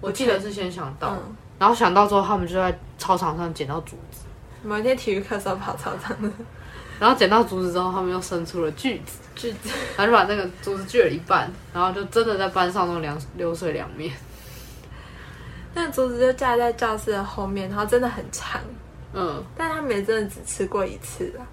[0.00, 4.22] 我记得是先想到，嗯，然后想到之后，他们就在操场上捡到竹子，
[4.64, 6.20] 某一天体育课的时候跑操场。
[6.22, 6.28] 的
[6.98, 14.12] 然后捡到竹子之后，他们又生出了锯子，锯子，然后就把那个竹子锯了一半，然后就真的在班上弄凉流水凉面。
[15.74, 18.60] 那个竹子就架在教室的后面，然后真的很长，
[19.12, 21.46] 嗯，但他们也真的只吃过一次啦。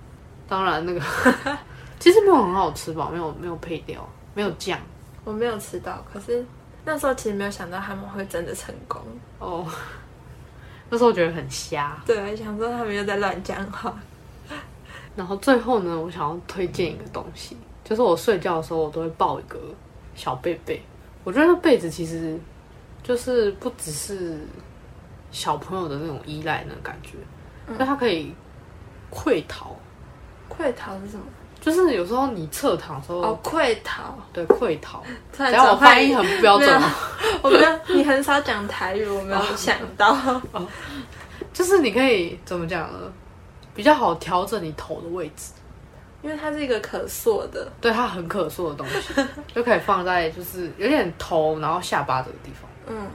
[0.47, 1.01] 当然那个
[1.99, 4.80] 其实没有很好吃吧，没有没有配料，没有酱
[5.24, 6.45] 我没有吃到，可是
[6.86, 9.01] 那时候其实没有想到他们会真的成功。
[9.39, 9.65] 哦。
[10.89, 12.01] 那时候我觉得很瞎。
[12.05, 13.93] 对，想说他们又在乱讲话。
[15.18, 19.59] 然后最后呢，我想要推荐一个东西，就是我睡觉的时候我都会抱一个
[20.15, 20.82] 小被被。
[21.26, 22.39] 我觉得那被子其实
[23.08, 24.38] 就是不只是
[25.32, 27.12] 小朋友的那种依赖那种感觉，
[27.78, 28.34] 那、他可以
[29.10, 29.74] 溃逃。
[30.49, 31.24] 溃逃是什么？
[31.62, 34.14] 就是有时候你侧躺的时候，哦，溃逃。
[34.34, 35.01] 对溃逃，
[35.32, 36.82] 突然只要我发音很不标准
[37.41, 40.41] 我没有，你很少讲台语，我没有想到。
[41.53, 42.99] 就是你可以怎么讲呢？
[43.74, 45.53] 比较好调整你头的位置，
[46.22, 49.14] 因为它是一个可塑的，对它很可塑的东西，
[49.53, 52.66] 就可以放在就是有点头然后下巴这个地方。
[52.88, 53.08] 嗯，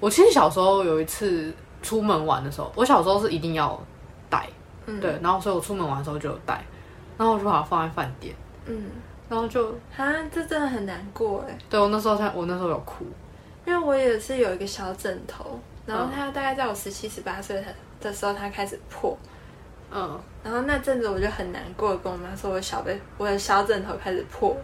[0.00, 3.80] 我其实小时候有一次出门玩的时候，我小时候是一定要
[4.28, 4.48] 带，
[4.86, 5.00] 嗯。
[5.00, 6.64] 对，然后所以我出门玩的时候就有带，
[7.16, 8.34] 然后我就把它放在饭店，
[8.66, 8.90] 嗯，
[9.28, 13.04] 然后就啊，这真的很难过哎，对我那时候才我那时候有哭，
[13.66, 17.62] 因为我也是有一个小枕头，然后嗯它大概在我十七十八岁
[18.00, 19.16] 的时候它开始破，
[19.92, 24.56] 嗯，然后那阵子我就很难过，跟我妈说我小被我的小枕头开始破，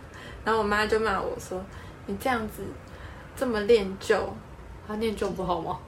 [0.45, 1.62] 然后我妈就骂我说
[2.07, 2.62] 你这样子
[3.37, 4.32] 这么恋旧，
[4.89, 5.78] 他念旧不好吗？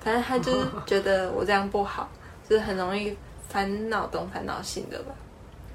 [0.00, 2.08] 反正他就是觉得我这样不好，
[2.48, 3.16] 就是很容易
[3.48, 5.12] 烦恼东烦恼西的吧。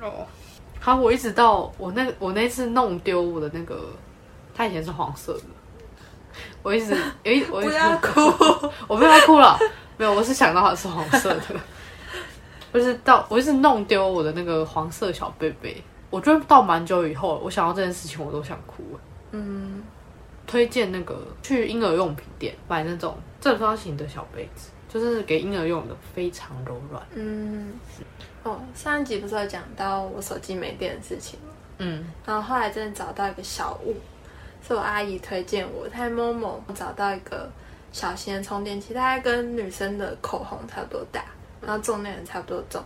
[0.01, 0.25] 哦，
[0.79, 3.89] 好，我一直到我那我那次弄丢我的那个，
[4.53, 5.43] 它以前是黄色的，
[6.61, 9.57] 我一直 诶，我一直不要哭， 我没有要哭了，
[9.97, 11.43] 没有，我是想到它是黄色的，
[12.71, 18.83] 我就是到我一直弄丢我的那个黄色小贝贝，我觉得到蛮久以后，我想到这件事情，我都想哭。
[19.31, 19.83] 嗯，
[20.53, 27.01] 推荐那个去婴儿用品店买那种正方形的小杯子，就是给婴儿用的，非常柔软。
[27.15, 27.73] 嗯，
[28.43, 31.47] 哦，上一集不是有讲到我手机没电的事情吗？
[31.79, 33.95] 嗯，然后后来真的找到一个小物，
[34.61, 37.49] 是我阿姨推荐我，她在某某找到一个
[37.91, 41.25] 小型的充电器，大概跟女生的口红差不多大，
[41.61, 42.79] 然后重量也差不多重，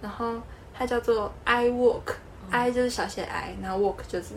[0.00, 0.40] 然后
[0.72, 4.28] 它叫做 i walk，i 就是小写 i，然后 walk 就是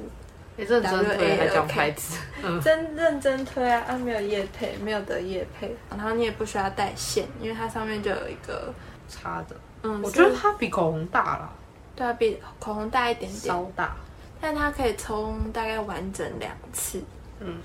[0.58, 8.74] 也认真推还讲牌子， 嗯，真认真推啊，啊没有叶配，没有得叶配，然后你也不需要带线，因为它上面就有一个，
[9.08, 9.56] 插的。
[9.84, 11.54] 嗯，我觉得它比口红大了，
[11.96, 13.96] 对啊，比口红大一点点，稍大。
[14.40, 17.02] 但它可以充大概完整两次，
[17.40, 17.58] 嗯，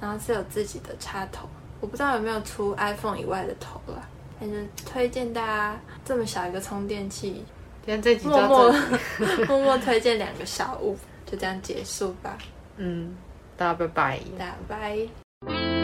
[0.00, 1.48] 然后是有自己的插头，
[1.80, 4.02] 我不知道有没有出 iPhone 以外的头啦，
[4.40, 7.44] 但是推荐大家这么小一个充电器，
[7.84, 8.74] 今天这集就默默
[9.46, 10.98] 默默推荐两个小物，
[11.30, 12.38] 就这样结束吧。
[12.76, 13.14] 嗯，
[13.56, 14.20] 大家拜拜。
[14.38, 15.08] 大家拜,
[15.46, 15.77] 拜。